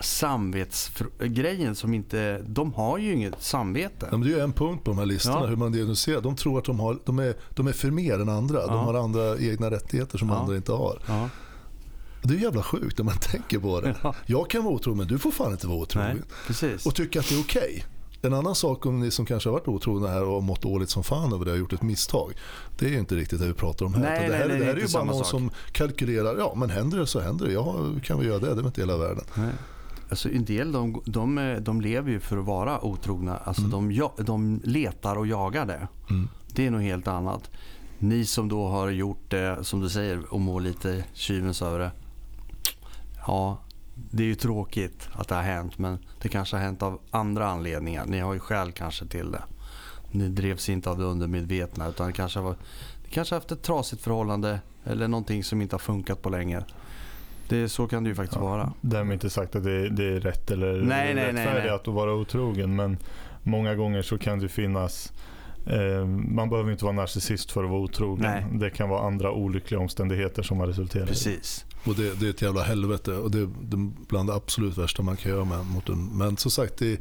[0.00, 2.42] samvetsgrejen som inte...
[2.46, 4.08] De har ju inget samvete.
[4.10, 5.46] Ja, men det är ju en punkt på de här listorna, Ja.
[5.46, 6.20] hur man diagnostiserar.
[6.20, 8.60] De tror att de, har, de, är, de är för mer än andra.
[8.60, 8.66] Ja.
[8.66, 10.98] De har andra egna rättigheter som andra inte har.
[12.24, 13.94] Det är jävla sjukt när man tänker på det.
[14.02, 14.14] Ja.
[14.26, 16.24] Jag kan vara otrogen men du får fan inte vara otrogen.
[16.86, 17.84] Och tycka att det är okej.
[18.22, 21.04] En annan sak om ni som kanske har varit otrogna här och mått dåligt som
[21.04, 22.32] fan över det och gjort ett misstag.
[22.78, 24.00] Det är ju inte riktigt det vi pratar om här.
[24.02, 25.26] Nej, det här, nej, det här är är ju bara någon sak.
[25.26, 26.36] som kalkylerar.
[26.38, 27.52] Ja men händer det så händer det.
[27.52, 28.54] Ja, kan vi göra det?
[28.54, 29.24] Det är inte hela världen.
[29.34, 29.50] Nej.
[30.10, 33.36] Alltså en del de, de, de lever ju för att vara otrogna.
[33.36, 33.70] Alltså Mm.
[33.88, 35.88] de, de letar och jagar det.
[36.10, 36.28] Mm.
[36.54, 37.50] Det är något helt annat.
[37.98, 41.90] Ni som då har gjort det, som du säger, och mår lite tjuvens över det.
[43.26, 43.58] Ja,
[43.94, 45.78] det är ju tråkigt att det har hänt.
[45.78, 48.04] Men det kanske har hänt av andra anledningar.
[48.06, 49.42] Ni har ju skäl kanske till det.
[50.10, 51.88] Ni drevs inte av det undermedvetna.
[51.88, 52.56] Utan det kanske var,
[53.04, 54.60] ni kanske haft ett trasigt förhållande.
[54.84, 56.64] Eller någonting som inte har funkat på länge.
[57.48, 58.72] Det, så kan det ju faktiskt vara.
[58.80, 61.68] Därmed inte sagt att det, det är rätt eller Nej, nej, nej, nej.
[61.68, 62.76] att vara otrogen.
[62.76, 62.98] Men
[63.42, 65.12] många gånger så kan det finnas
[65.66, 68.22] eh, man behöver inte vara narcissist för att vara otrogen.
[68.22, 68.46] Nej.
[68.52, 71.06] Det kan vara andra olyckliga omständigheter som har resulterat i det.
[71.06, 71.64] Precis.
[71.84, 73.48] Och det, det är ett jävla helvete och det är
[74.08, 76.18] bland det absolut värsta man kan göra med, mot en.
[76.18, 77.00] Men som sagt, det,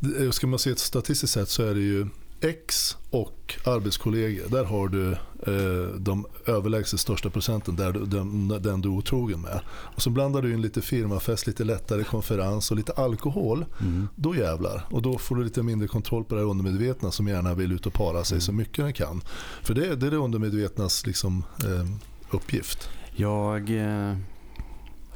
[0.00, 2.06] det, ska man se ett statistiskt sett så är det ju
[2.42, 4.48] ex och arbetskollegor.
[4.48, 9.40] Där har du eh, de överlägset största procenten, där du, den, den du är otrogen
[9.40, 9.60] med.
[9.68, 13.64] Och så blandar du in lite firmafest, lite lättare konferens och lite alkohol.
[13.80, 14.08] Mm.
[14.16, 14.86] Då jävlar.
[14.90, 17.92] Och då får du lite mindre kontroll på det undermedvetna som gärna vill ut och
[17.92, 19.22] para sig så mycket den kan.
[19.62, 21.86] För det, det är det undermedvetnas liksom, eh,
[22.30, 22.88] uppgift.
[23.14, 24.16] Jag eh,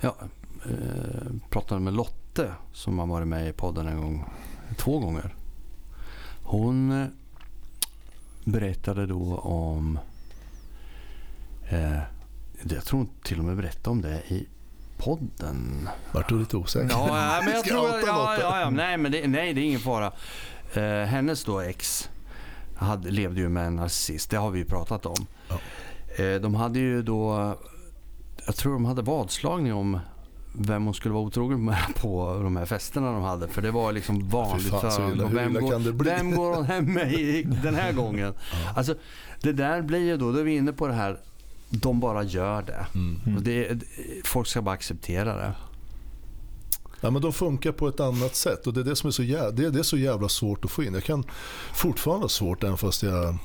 [0.00, 0.16] ja,
[0.64, 4.24] eh, pratade med Lotte som har varit med i podden en gång,
[4.76, 5.34] två gånger.
[6.42, 7.08] Hon eh,
[8.44, 9.98] berättade då om,
[11.68, 11.98] eh,
[12.62, 14.46] jag tror hon till och med berättade om det i
[14.96, 15.88] podden.
[16.12, 16.90] Vart du lite osäker?
[16.90, 17.88] Ja, men jag tror...
[18.06, 20.12] Ja, ja, ja, nej, men det, nej, det är ingen fara.
[20.74, 22.10] Eh, hennes då ex
[22.76, 24.30] hade, levde ju med en narcissist.
[24.30, 25.26] Det har vi ju pratat om.
[25.48, 25.58] Ja.
[26.24, 27.54] Eh, de hade ju då...
[28.46, 30.00] Jag tror de hade vadslagning om
[30.52, 33.48] vem hon skulle vara otrogen med på de här festerna de hade.
[33.48, 35.26] För det var liksom vanligt fan, så illa.
[35.26, 36.10] Vem, illa kan det går, bli?
[36.10, 38.34] vem går hon hem med i den här gången?
[38.76, 38.94] Alltså,
[39.40, 41.18] det där blir ju då, då är vi inne på det här,
[41.70, 42.86] de bara gör det.
[42.94, 43.36] Mm.
[43.36, 43.82] Och det
[44.24, 45.52] folk ska bara acceptera det.
[47.00, 49.22] Ja, men de funkar på ett annat sätt och det är det som är så
[49.22, 50.94] jävla, det är, det så jävla svårt att få in.
[50.94, 51.24] Jag kan
[51.74, 53.38] fortfarande ha svårt även fast jag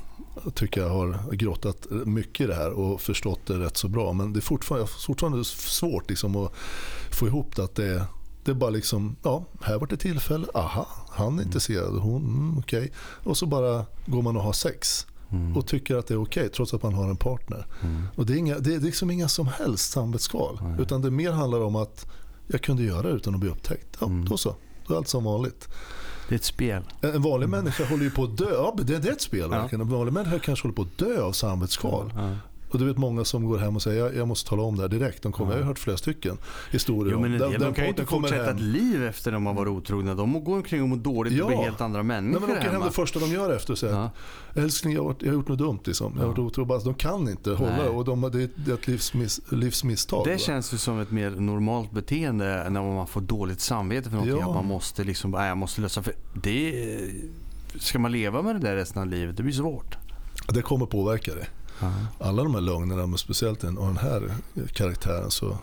[0.55, 4.13] tycker jag har grottat mycket i det här och förstått det rätt så bra.
[4.13, 6.53] Men det är fortfarande, fortfarande svårt liksom att
[7.11, 8.03] få ihop det att det är
[8.43, 12.57] det är bara liksom, ja, här var det tillfälle, aha, han är intresserad, hon, mm,
[12.57, 12.91] okej.
[13.23, 15.57] Och så bara går man och har sex Mm.
[15.57, 17.65] och tycker att det är okej trots att man har en partner.
[17.83, 18.03] Mm.
[18.15, 20.59] Och det är, inga, det är liksom inga som helst samvetskval.
[20.79, 22.05] Utan det mer handlar om att
[22.51, 23.97] jag kunde göra det utan att bli upptäckt.
[23.99, 24.25] Ja, Mm.
[24.25, 24.55] Då så.
[24.87, 25.67] Då är allt som vanligt.
[26.29, 26.83] Det är ett spel.
[27.01, 28.51] En en vanlig människa håller ju på att dö.
[28.53, 29.69] Ja, det det är ett spel Ja.
[29.71, 32.13] En vanlig människa kanske håller på att dö av samvetskval.
[32.15, 32.35] Ja.
[32.71, 34.81] Och du vet många som går hem och säger jag, jag måste tala om det
[34.81, 35.23] här direkt.
[35.23, 35.57] De kommer, Ja.
[35.57, 36.37] Jag har hört flera stycken
[36.71, 38.55] historier Jo, men en den- de kan ju inte fortsätta hem.
[38.55, 40.13] ett liv efter de har varit otrogna.
[40.15, 41.43] De går omkring och mår dåligt Ja.
[41.43, 43.71] och blir helt andra Nej, människor men de åker hem det första de gör efter
[43.73, 44.03] och säger Ja.
[44.51, 45.79] att älskling jag har, jag har gjort något dumt.
[45.85, 46.13] Liksom.
[46.15, 46.79] Jag har varit otrogen.
[46.83, 47.87] De kan inte hålla Nej.
[47.87, 50.25] och de, det är ett livsmiss, livsmisstag.
[50.25, 50.37] Det va?
[50.37, 54.39] känns ju som ett mer normalt beteende när man får dåligt samvete för någonting.
[54.39, 54.49] Ja.
[54.49, 56.03] Att man måste liksom, nej, jag måste lösa.
[56.03, 56.99] För det,
[57.75, 59.37] ska man leva med det där resten av livet?
[59.37, 59.97] Det blir svårt.
[60.49, 61.47] det kommer påverka dig.
[62.19, 64.33] Alla de här lögnerna, men speciellt den, och den här
[64.73, 65.57] karaktären så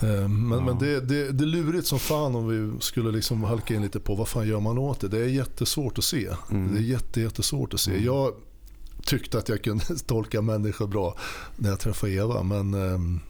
[0.00, 0.64] Eh, Men, Ja.
[0.64, 4.00] men det, det, det är lurigt som fan om vi skulle liksom halka in lite
[4.00, 5.08] på vad fan gör man åt det.
[5.08, 6.28] Det är jättesvårt att se.
[6.50, 6.74] Mm.
[6.74, 7.90] Det är jätte, jättesvårt att se.
[7.90, 8.04] Mm.
[8.04, 8.32] Jag
[9.04, 11.16] tyckte att jag kunde tolka människor bra
[11.56, 12.42] när jag träffade Eva.
[12.42, 13.20] Men ehm,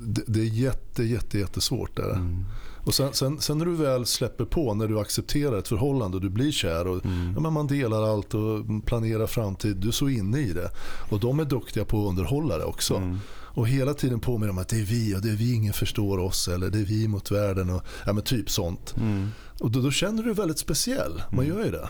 [0.00, 1.96] det, det är jätte, jätte, jättesvårt.
[1.96, 2.10] Där.
[2.10, 2.44] Mm.
[2.84, 6.20] Och sen, sen, sen när du väl släpper på, när du accepterar ett förhållande och
[6.20, 7.32] du blir kär och Mm.
[7.34, 9.76] ja, men man delar allt och planerar framtid.
[9.76, 10.70] Du är så inne i det.
[11.10, 12.94] Och de är duktiga på att underhålla det också.
[12.94, 13.18] Mm.
[13.54, 16.18] Och hela tiden påminner om att det är vi och det är vi ingen förstår
[16.18, 18.94] oss eller det är vi mot världen och ja, men typ sånt.
[18.96, 19.28] Mm.
[19.60, 21.22] Och då, då känner du dig väldigt speciell.
[21.32, 21.88] Man gör ju det.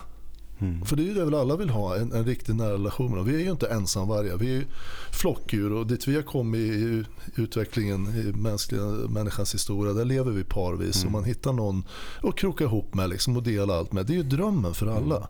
[0.62, 0.84] Mm.
[0.84, 3.24] För det är ju det väl alla vill ha, en, en riktig nära relation.
[3.24, 4.64] Vi är ju inte ensamvargar, vi är ju
[5.12, 7.04] flockdjur och dit vi har kommit i
[7.36, 11.06] utvecklingen i mänskliga, människans historia, där lever vi parvis Mm.
[11.06, 11.84] och man hittar någon
[12.22, 14.06] att kroka ihop med liksom, och dela allt med.
[14.06, 15.28] Det är ju drömmen för alla.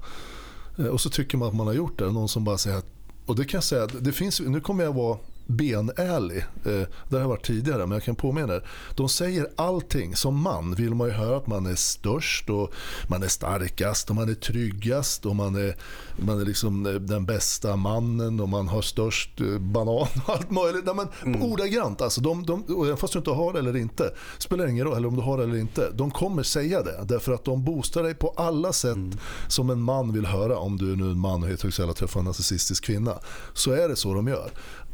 [0.79, 2.11] Eh, Och så tycker man att man har gjort det.
[2.13, 2.87] Någon som bara säger att,
[3.27, 5.19] och det kan jag säga, det finns, nu kommer jag vara
[5.57, 6.39] benärlig.
[6.39, 6.73] Eh,
[7.09, 8.69] det har jag varit tidigare men jag kan påminna er.
[8.97, 10.17] De säger allting.
[10.17, 12.73] Som man vill man ju höra att man är störst och
[13.09, 15.77] man är starkast och man är tryggast och man är,
[16.17, 20.51] man är liksom eh, den bästa mannen och man har störst eh, banan och allt
[20.51, 20.85] möjligt.
[20.87, 21.43] Nej, men, Mm.
[21.43, 22.21] Ordagrant alltså.
[22.21, 24.15] De, de, fast du inte har det eller inte.
[24.39, 25.91] Spelar ingen roll eller om du har det eller inte.
[25.95, 27.05] De kommer säga det.
[27.05, 29.19] Därför att de boostar dig på alla sätt Mm.
[29.49, 30.59] som en man vill höra.
[30.59, 33.19] Om du är nu en man och heterosexuell och träffar en narcissistisk kvinna.
[33.55, 34.51] Så är det så de gör.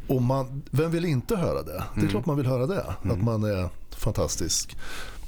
[0.09, 1.71] Och man, vem vill inte höra det?
[1.71, 2.09] Det är Mm.
[2.09, 2.83] klart man vill höra det.
[3.03, 4.77] Att man är fantastisk.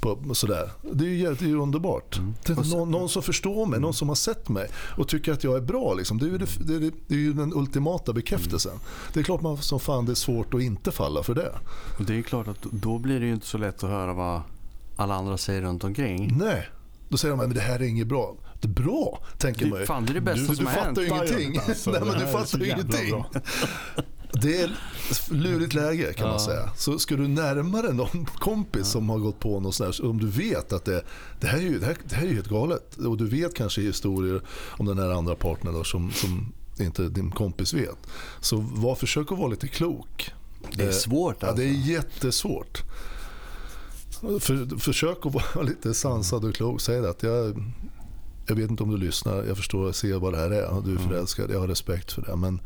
[0.00, 0.70] På, sådär.
[0.92, 2.18] Det är ju, det är ju underbart.
[2.18, 2.34] Mm.
[2.58, 5.56] Att någon, någon som förstår mig, någon som har sett mig och tycker att jag
[5.56, 5.94] är bra.
[5.94, 6.18] Liksom.
[6.18, 8.72] Det, är ju det, det, är- det är ju den ultimata bekräftelsen.
[9.12, 11.52] Det är klart man som fan det är svårt att inte falla för det.
[11.98, 14.42] Och det är klart att då blir det ju inte så lätt att höra vad
[14.96, 16.36] alla andra säger runt omkring.
[16.38, 16.68] Nej.
[17.08, 18.34] Då säger de men det här är inget bra.
[18.60, 19.86] Det är bra, tänker man ju.
[19.86, 21.30] fan, det är det bästa du, som du har fattar ju hänt.
[21.30, 21.60] ingenting.
[21.68, 23.24] Alltså, Nej, det men du fattar ju ingenting.
[24.32, 24.70] Det är
[25.30, 26.44] lurigt läge kan man Ja.
[26.46, 26.70] säga.
[26.76, 30.26] Så ska du närmare någon kompis som har gått på något sånt här, om du
[30.26, 31.04] vet att det,
[31.40, 32.96] det, här är ju, det, här, det här är ju helt galet.
[32.96, 37.30] Och du vet kanske historier om den här andra partnern då, som, som inte din
[37.30, 37.96] kompis vet.
[38.40, 40.32] Så var, försök att vara lite klok.
[40.76, 41.62] Det är svårt Ja, alltså.
[41.62, 42.82] det är jättesvårt.
[44.40, 46.80] För, försök att vara lite sansad och klok.
[46.80, 47.64] Säg att jag,
[48.46, 49.44] jag vet inte om du lyssnar.
[49.44, 50.82] Jag förstår, ser vad det här är.
[50.84, 51.08] Du är Mm.
[51.08, 51.50] förälskad.
[51.50, 52.36] Jag har respekt för det.
[52.36, 52.60] Men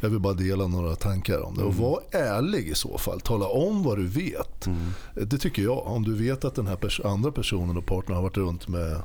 [0.00, 1.62] jag vill bara dela några tankar om det.
[1.64, 3.20] Och var ärlig i så fall.
[3.20, 4.66] Tala om vad du vet.
[4.66, 4.90] Mm.
[5.14, 5.86] Det tycker jag.
[5.86, 9.00] Om du vet att den här pers- andra personen och partnern har varit runt med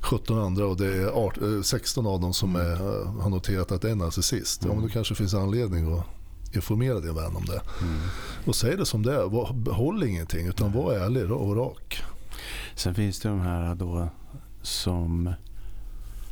[0.00, 3.72] 17 andra och det är art- eh, 16 av dem som är, eh, har noterat
[3.72, 4.62] att det är en narcissist.
[4.64, 6.04] Ja, men då kanske det finns anledning att
[6.54, 7.60] informera din vän om det.
[7.82, 8.00] Mm.
[8.46, 9.70] Och säg det som det är.
[9.72, 12.02] Håll ingenting utan var ärlig och rak.
[12.74, 14.08] Sen finns det de här då
[14.62, 15.32] som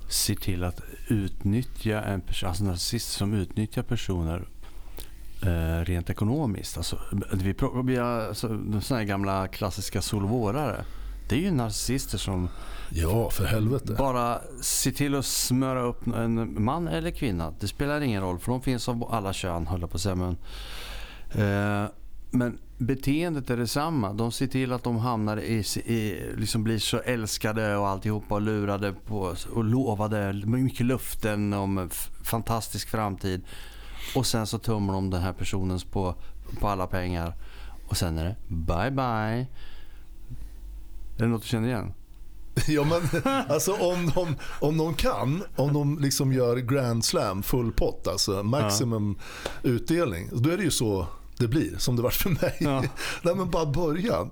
[0.09, 4.49] ser till att utnyttja en person, alltså narcissister som utnyttjar personer
[5.43, 6.77] eh, rent ekonomiskt.
[6.77, 6.99] Alltså,
[7.33, 10.85] vi, vi har, alltså, de såna här gamla klassiska solvårare.
[11.29, 12.49] Det är ju narcissister som
[12.91, 13.95] Ja, för helvete.
[13.99, 17.55] bara ser till att smöra upp en man eller kvinna.
[17.61, 20.15] Det spelar ingen roll för de finns av alla kön höll jag på att säga.
[20.15, 20.37] Men,
[21.31, 21.91] eh,
[22.31, 24.13] men beteendet är detsamma.
[24.13, 28.41] De ser till att de hamnar i, i liksom blir så älskade och alltihopa och
[28.41, 31.91] lurade på och lovade mycket luften om en
[32.23, 33.45] fantastisk framtid.
[34.15, 36.15] Och sen så tummar de den här personens på,
[36.61, 37.35] på alla pengar.
[37.89, 39.47] Och sen är det bye bye.
[41.17, 41.93] Är det något du känner igen?
[42.67, 47.73] Ja, men, alltså, om, de, om de kan, om de liksom gör grand slam, full
[47.73, 49.19] pott, alltså maximum
[49.63, 50.29] utdelning.
[50.33, 51.07] Då är det ju så
[51.39, 52.57] det blir, som det vart för mig.
[52.61, 52.85] Ja.
[53.23, 54.31] Nej, men bara början.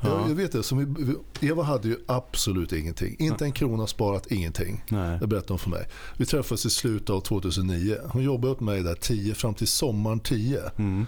[0.00, 0.28] Ja.
[0.28, 1.14] Jag, vet det, som vi,
[1.48, 3.16] Eva hade ju absolut ingenting.
[3.18, 4.84] Inte en krona sparat, ingenting.
[4.88, 5.18] Nej.
[5.20, 5.88] Det berättade hon för mig.
[6.16, 7.96] Vi träffades i slutet av 2009.
[8.08, 10.60] Hon jobbade åt mig där 10 fram till sommaren 10.
[10.76, 11.06] Mm.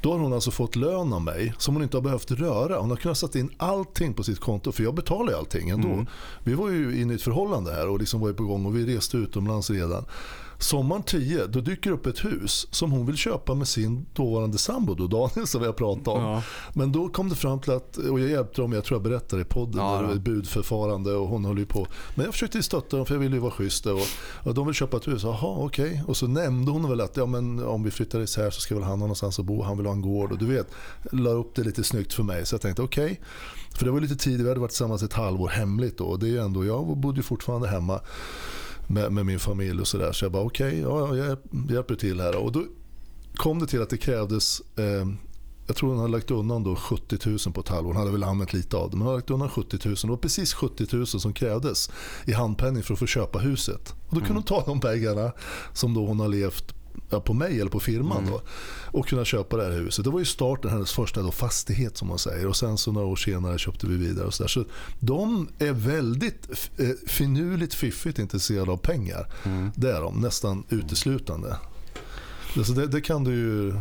[0.00, 2.78] Då har hon alltså fått lön av mig som hon inte har behövt röra.
[2.78, 5.88] Hon har kunnat sätta in allting på sitt konto för jag betalar allting ändå.
[5.88, 6.06] Mm.
[6.44, 8.96] Vi var ju inne i ett förhållande här och liksom var på gång och vi
[8.96, 10.04] reste utomlands redan.
[10.58, 14.94] Sommaren 10, då dyker upp ett hus som hon vill köpa med sin dåvarande sambo
[14.94, 16.22] då, Daniel som vi har pratat om.
[16.22, 16.42] Ja.
[16.72, 19.42] Men då kom det fram till att, och jag hjälpte dem, jag tror jag berättade
[19.42, 21.86] i podden, Ja, det var ett budförfarande och hon höll ju på.
[22.14, 23.86] Men jag försökte stötta dem för jag ville ju vara schysst.
[23.86, 24.00] Och,
[24.42, 26.02] och de vill köpa ett hus, jaha okej.
[26.06, 28.84] Och så nämnde hon väl att ja, men om vi flyttar isär så ska väl
[28.84, 30.32] han ha någonstans att bo, han vill ha en gård.
[30.32, 30.66] Och du vet,
[31.12, 32.46] la upp det lite snyggt för mig.
[32.46, 33.20] Så jag tänkte okej.
[33.78, 36.04] För det var lite tid, vi hade varit tillsammans ett halvår hemligt då.
[36.04, 38.00] Och det är ändå, jag bodde ju fortfarande hemma
[38.86, 40.12] med, med min familj och sådär.
[40.12, 41.38] Så jag bara okej, ja, ja, jag
[41.70, 42.36] hjälper till här.
[42.36, 42.64] Och då
[43.34, 45.06] kom det till att det krävdes eh,
[45.66, 47.88] jag tror hon hade lagt undan då 70 000 på ett halvår.
[47.92, 48.96] Hon hade väl använt lite av det.
[48.96, 49.96] Men hon hade lagt undan 70 000.
[50.02, 51.90] Det var precis 70 000 som krävdes
[52.24, 53.94] i handpenning för att få köpa huset.
[54.08, 55.32] Och då kunde hon ta de pengarna
[55.72, 56.73] som då hon har levt
[57.24, 58.30] på mig eller på firman Mm.
[58.30, 58.40] då,
[58.98, 60.04] och kunna köpa det här huset.
[60.04, 62.46] Det var ju starten, hennes första då, fastighet som man säger.
[62.46, 64.26] Och sen så några år senare köpte vi vidare.
[64.26, 64.48] Och så, där.
[64.48, 64.64] så
[65.00, 69.26] de är väldigt eh, finurligt fiffigt intresserade av pengar.
[69.44, 69.70] Mm.
[69.74, 71.56] Det är de, nästan uteslutande.
[72.62, 73.74] Så det, det kan du ju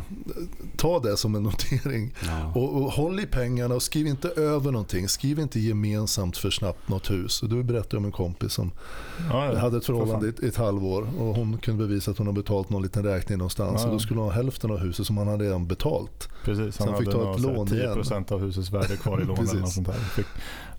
[0.77, 2.13] ta det som en notering.
[2.25, 2.51] Ja.
[2.55, 5.07] Och, och håll i pengarna och skriv inte över någonting.
[5.07, 7.41] Skriv inte gemensamt för snabbt något hus.
[7.49, 8.71] Du berättade om en kompis som
[9.29, 9.59] Ja, ja.
[9.59, 12.33] hade ett För förhållande i ett, ett halvår och hon kunde bevisa att hon har
[12.33, 13.81] betalt någon liten räkning någonstans.
[13.81, 13.87] Ja.
[13.87, 16.29] Och då skulle hon ha hälften av huset som han hade redan betalt.
[16.43, 17.97] Precis, Så han fick hade ta ett lån så här igen.
[18.03, 19.75] 10% av husets värde kvar i lån eller något Precis.
[19.75, 19.93] sånt där.
[19.93, 20.25] Fick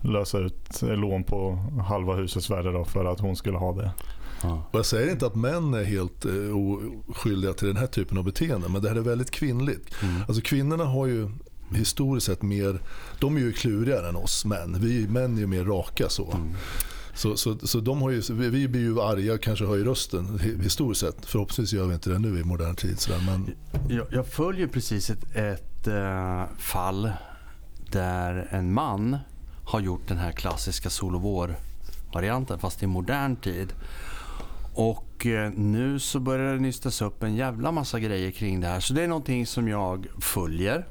[0.01, 1.51] lösa ut lån på
[1.87, 3.91] halva husets värde då för att hon skulle ha det.
[4.45, 4.67] Ja.
[4.71, 6.31] Och jag säger inte att män är helt eh,
[7.09, 10.03] oskyldiga till den här typen av beteende men det här är väldigt kvinnligt.
[10.03, 10.21] Mm.
[10.27, 11.29] Alltså kvinnorna har ju
[11.73, 12.79] historiskt sett mer,
[13.19, 14.75] de är ju klurigare än oss män.
[14.79, 16.31] Vi män är ju mer raka så.
[16.31, 16.53] Mm.
[17.13, 20.63] Så, så, så de har ju, vi, blir ju arga och kanske höjer rösten hi-
[20.63, 21.25] historiskt sett.
[21.25, 22.99] Förhoppningsvis gör vi inte det nu i modern tid.
[22.99, 23.49] Så där, men
[23.97, 27.11] Jag, jag följer precis ett, ett eh, fall
[27.91, 29.17] där en man
[29.65, 33.73] har gjort den här klassiska sol och vår-varianten fast i modern tid.
[34.75, 38.79] Och eh, nu så börjar det nystas upp en jävla massa grejer kring det här.
[38.79, 40.85] Så det är någonting som jag följer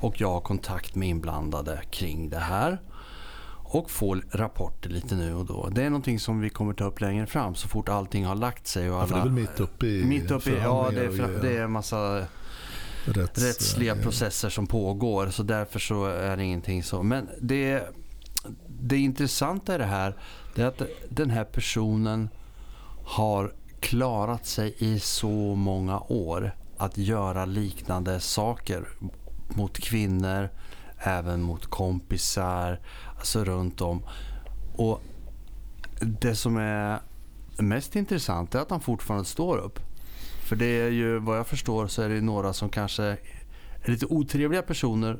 [0.00, 2.80] och jag har kontakt med inblandade kring det här.
[3.72, 5.68] Och får rapporter lite nu och då.
[5.68, 8.66] Det är någonting som vi kommer ta upp längre fram så fort allting har lagt
[8.66, 8.90] sig.
[8.90, 11.00] Och ja, för det är alla, väl mitt uppe i mitt uppe i, ja, det
[11.00, 11.38] är, grejer.
[11.42, 12.26] det är en massa
[13.04, 15.26] Rätts- rättsliga eh, processer som pågår.
[15.26, 17.02] Så därför så är det ingenting så.
[17.02, 17.82] Men det,
[18.68, 20.16] det intressanta i det här
[20.54, 22.28] det är att den här personen
[23.10, 28.88] har klarat sig i så många år att göra liknande saker
[29.48, 30.48] mot kvinnor,
[30.98, 32.80] även mot kompisar,
[33.18, 34.02] alltså runt om.
[34.76, 35.02] Och
[36.00, 37.00] det som är
[37.58, 39.78] mest intressant är att han fortfarande står upp.
[40.42, 43.04] För det är ju, vad jag förstår, så är det några som kanske
[43.82, 45.18] är lite otrevliga personer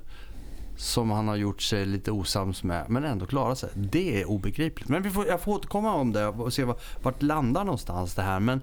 [0.81, 3.70] som han har gjort sig lite osams med, men ändå klarat sig.
[3.74, 4.89] Det är obegripligt.
[4.89, 8.22] Men vi får, jag får återkomma om det och se var, vart landar någonstans det
[8.22, 8.41] här.
[8.41, 8.61] Men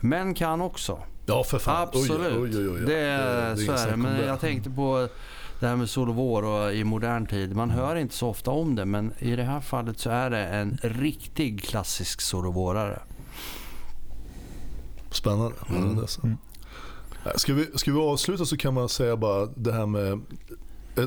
[0.00, 0.98] män kan också.
[1.26, 1.82] Ja, för fan.
[1.82, 2.36] Absolut.
[2.36, 2.80] oj, oj, oj.
[2.86, 3.96] Det är, inget så är det.
[3.96, 4.26] Men det.
[4.26, 5.08] jag tänkte på
[5.60, 7.56] det här med sol och vår och i modern tid.
[7.56, 10.46] Man hör inte så ofta om det, men i det här fallet så är det
[10.46, 13.00] en riktig klassisk sol och vårare.
[15.10, 15.54] Spännande.
[15.68, 15.82] Mm.
[15.82, 16.06] Mm.
[16.22, 16.36] Mm.
[17.36, 20.20] Ska, vi, ska vi avsluta så kan man säga bara det här med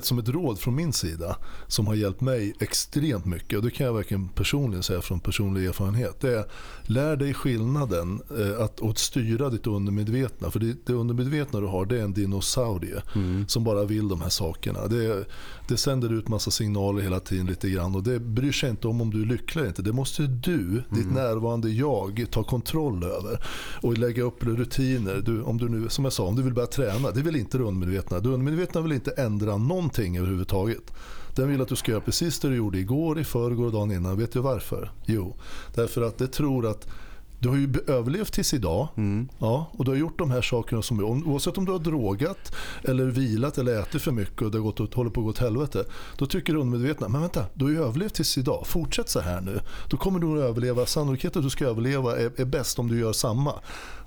[0.01, 3.85] som ett råd från min sida som har hjälpt mig extremt mycket och det kan
[3.85, 6.21] jag verkligen personligen säga från personlig erfarenhet.
[6.21, 6.45] Det är
[6.81, 10.51] lär dig skillnaden eh, att, att styra ditt undermedvetna.
[10.51, 13.47] För det, det undermedvetna du har det är en dinosaurie Mm.
[13.47, 14.87] som bara vill de här sakerna.
[14.87, 15.25] Det,
[15.67, 19.01] det sänder ut massa signaler hela tiden lite grann och det bryr sig inte om
[19.01, 19.81] om du är lycklig eller inte.
[19.81, 23.45] Det måste du, ditt närvarande jag, ta kontroll över
[23.81, 25.21] och lägga upp rutiner.
[25.25, 27.57] Du, om du nu, som jag sa, om du vill börja träna, det vill inte
[27.57, 28.19] det undermedvetna.
[28.19, 30.93] Det undermedvetna vill inte ändra någonting överhuvudtaget.
[31.35, 33.91] Den vill att du ska göra precis det du gjorde igår, i förrgår och dagen
[33.91, 34.17] innan.
[34.17, 34.91] Vet du varför?
[35.05, 35.35] Jo,
[35.75, 36.87] därför att det tror att
[37.39, 38.87] du har ju överlevt tills idag.
[38.97, 39.27] Mm.
[39.39, 42.55] Ja, och du har gjort de här sakerna som, om- oavsett om du har drogat
[42.83, 45.29] eller vilat eller ätit för mycket och det har gått, åt- håller på att gå
[45.29, 45.83] åt helvete.
[46.17, 48.63] Då tycker du undermedvetna, men vänta, du har ju överlevt tills idag.
[48.67, 49.59] Fortsätt så här nu.
[49.89, 50.85] Då kommer du att överleva.
[50.85, 53.53] Sannolikheten att du ska överleva är, är bäst om du gör samma.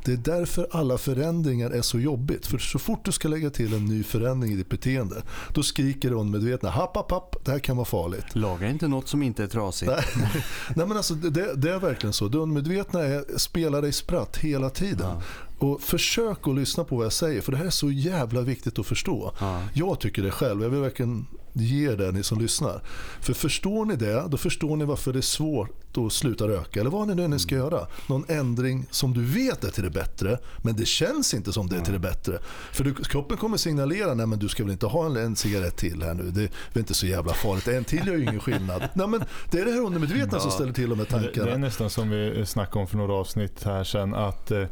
[0.05, 2.47] Det är därför alla förändringar är så jobbigt.
[2.47, 5.23] För så fort du ska lägga till en ny förändring i ditt beteende,
[5.55, 8.25] då skriker det undermedvetna, happ, happ, happ, det här kan vara farligt.
[8.33, 9.93] Laga inte något som inte är trasigt.
[9.93, 10.05] Nej,
[10.77, 12.29] Nej men alltså, det, det är verkligen så.
[12.29, 15.07] Det undermedvetna är, spelar dig spratt hela tiden.
[15.07, 15.23] Ja.
[15.59, 18.79] Och försök att lyssna på vad jag säger för det här är så jävla viktigt
[18.79, 19.33] att förstå.
[19.41, 19.63] Ja.
[19.75, 20.63] Jag tycker det själv.
[20.63, 22.83] Jag vill verkligen ge det ni som lyssnar.
[23.21, 26.81] För förstår ni det, då förstår ni varför det är svårt att sluta röka.
[26.81, 27.87] Eller vad ni nu ska göra.
[28.07, 31.77] Någon ändring som du vet är till det bättre, men det känns inte som det
[31.77, 32.39] är till det bättre.
[32.73, 35.77] För du, kroppen kommer signalera, nej men du ska väl inte ha en, en cigarett
[35.77, 36.23] till här nu.
[36.23, 37.69] Det är väl inte så jävla farligt.
[37.69, 38.83] En till gör ju ingen skillnad.
[38.95, 41.51] Nej men det är det här undermedvetna som ställer till de här Det, det tankarna.
[41.51, 44.65] är nästan som vi snackade om för några avsnitt här sen att eh,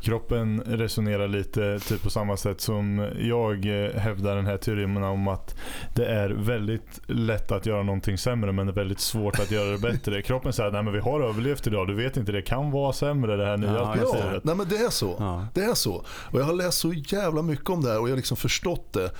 [0.00, 5.28] kroppen resonerar lite typ på samma sätt som jag eh, hävdar den här teorin om
[5.28, 5.56] att
[5.94, 9.70] det är väldigt lätt att göra någonting sämre men det är väldigt svårt att göra
[9.70, 10.22] det bättre.
[10.26, 13.36] Kroppen säger nej men vi har överlevt idag, du vet inte det kan vara sämre
[13.36, 14.44] det här nya Ja, Ja, alternativet.
[14.44, 15.16] nej men det är så.
[15.18, 15.46] Ja.
[15.54, 16.04] Det är så.
[16.06, 18.92] Och jag har läst så jävla mycket om det här och jag har liksom förstått
[18.92, 19.10] det.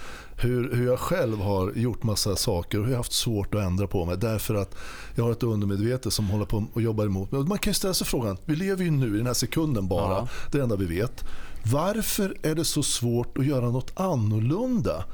[0.42, 3.60] Hur, hur jag själv har gjort massa saker och hur jag har haft svårt att
[3.62, 4.16] ändra på mig.
[4.16, 4.76] Därför att
[5.14, 7.42] jag har ett undermedvetet som håller på och jobbar emot mig.
[7.44, 10.12] Man kan ju ställa sig frågan, vi lever ju nu i den här sekunden bara.
[10.12, 10.28] Ja.
[10.52, 11.24] Det enda vi vet.
[11.72, 15.04] Varför är det så svårt att göra något annorlunda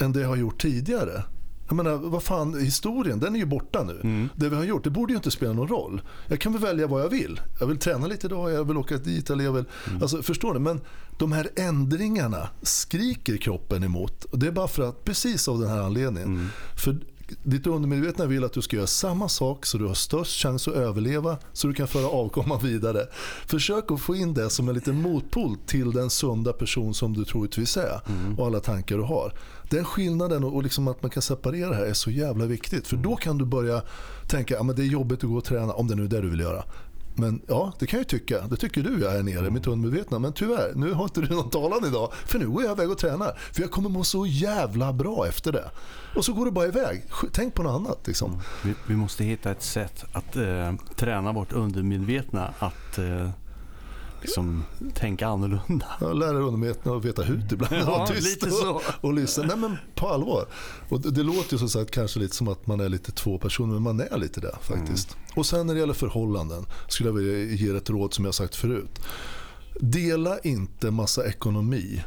[0.00, 1.22] än det jag har gjort tidigare?
[1.68, 4.00] Jag menar, vad fan, historien den är ju borta nu.
[4.02, 4.28] Mm.
[4.34, 6.02] Det vi har gjort, det borde ju inte spela någon roll.
[6.26, 7.40] Jag kan väl välja vad jag vill.
[7.60, 9.64] Jag vill träna lite idag, jag vill åka dit eller jag vill...
[9.88, 10.02] Mm.
[10.02, 10.60] Alltså, förstår du?
[10.60, 10.80] Men
[11.18, 14.24] de här ändringarna skriker kroppen emot.
[14.24, 16.28] Och det är bara för att, precis av den här anledningen.
[16.28, 16.48] Mm.
[16.76, 16.98] För
[17.42, 20.74] ditt undermedvetna vill att du ska göra samma sak så du har störst chans att
[20.74, 23.00] överleva så du kan föra avkomman vidare.
[23.46, 27.24] Försök att få in det som en liten motpol till den sunda person som du
[27.24, 28.38] troligtvis är Mm.
[28.38, 29.32] och alla tankar du har.
[29.70, 32.86] Den skillnaden och liksom att man kan separera det här är så jävla viktigt.
[32.86, 33.82] För då kan du börja
[34.28, 36.30] tänka att det är jobbigt att gå och träna om det nu är det du
[36.30, 36.64] vill göra.
[37.18, 38.40] Men ja, det kan jag tycka.
[38.40, 40.18] Det tycker du jag är nere, mitt undermedvetna.
[40.18, 42.12] Men tyvärr, nu har inte du någon talan idag.
[42.12, 43.38] För nu går jag iväg och tränar.
[43.52, 45.70] För jag kommer må så jävla bra efter det.
[46.16, 47.04] Och så går du bara iväg.
[47.32, 48.40] Tänk på något annat liksom.
[48.64, 53.30] Vi, vi måste hitta ett sätt att eh, träna vårt undermedvetna att eh,
[54.26, 54.64] liksom,
[54.94, 55.86] tänka annorlunda.
[56.00, 57.74] Jag lär dig undermedvetna att veta hut ibland.
[57.76, 58.70] Ja, tyst lite så.
[58.70, 59.44] Och, och lyssna.
[59.44, 60.46] Nej men på allvar.
[60.88, 63.38] Och det, det låter ju som sagt kanske lite som att man är lite två
[63.38, 63.74] personer.
[63.74, 65.16] Men man är lite det faktiskt.
[65.34, 68.56] Och sen när det gäller förhållanden skulle jag vilja ge ett råd som jag sagt
[68.56, 69.00] förut.
[69.80, 72.02] Dela inte massa ekonomi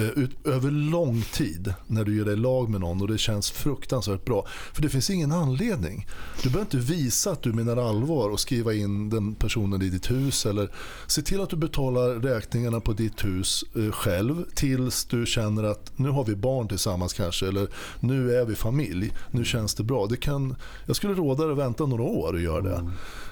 [0.00, 4.24] ut, över lång tid när du gör dig lag med någon och det känns fruktansvärt
[4.24, 4.46] bra.
[4.72, 6.06] För det finns ingen anledning.
[6.42, 10.10] Du behöver inte visa att du menar allvar och skriva in den personen i ditt
[10.10, 10.46] hus.
[10.46, 10.70] Eller
[11.06, 15.98] se till att du betalar räkningarna på ditt hus eh, själv tills du känner att
[15.98, 17.48] nu har vi barn tillsammans kanske.
[17.48, 17.68] Eller
[18.00, 19.12] nu är vi familj.
[19.30, 20.06] Nu känns det bra.
[20.06, 22.90] Det kan, jag skulle råda dig att vänta några år och göra det.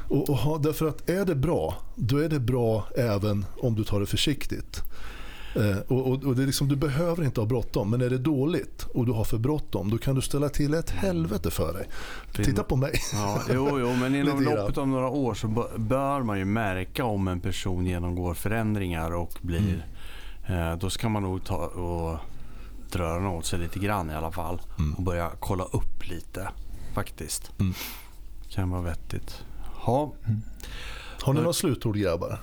[0.08, 3.84] Och, och ha, därför att är det bra, då är det bra även om du
[3.84, 4.82] tar det försiktigt.
[5.56, 8.18] Eh, och, och, och det är liksom, du behöver inte ha bråttom, men är det
[8.18, 11.88] dåligt och du har för bråttom, då kan du ställa till ett helvete för dig.
[12.32, 12.92] Titta på mig.
[13.12, 17.04] Ja, jo, jo, men inom loppet av några år så bö- bör man ju märka
[17.04, 19.84] om en person genomgår förändringar och blir...
[20.46, 20.70] Mm.
[20.70, 22.18] Eh, då ska man nog ta och
[22.92, 24.60] dra öronen åt sig lite grann i alla fall.
[24.78, 24.94] Mm.
[24.94, 26.48] Och börja kolla upp lite
[26.94, 27.52] faktiskt.
[27.60, 27.74] Mm.
[28.48, 29.44] Kan vara vettigt.
[29.86, 30.12] Ja,
[31.22, 32.38] Har ni några slutord grabbar?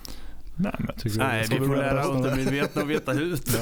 [0.57, 3.57] Nej, men jag tycker nej, vi får lära undermedvetna att veta ut.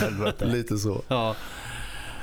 [0.00, 0.44] Helvete.
[0.44, 1.02] Lite så.
[1.08, 1.36] Ja.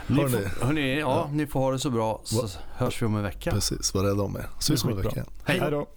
[0.07, 0.31] Ni, Hörni.
[0.31, 3.51] får, hörni, ja, ni får ha det så bra så hörs vi om en vecka.
[3.51, 4.45] Precis, var rädda om er.
[4.59, 5.25] Ses om en vecka.
[5.45, 5.87] Hej då.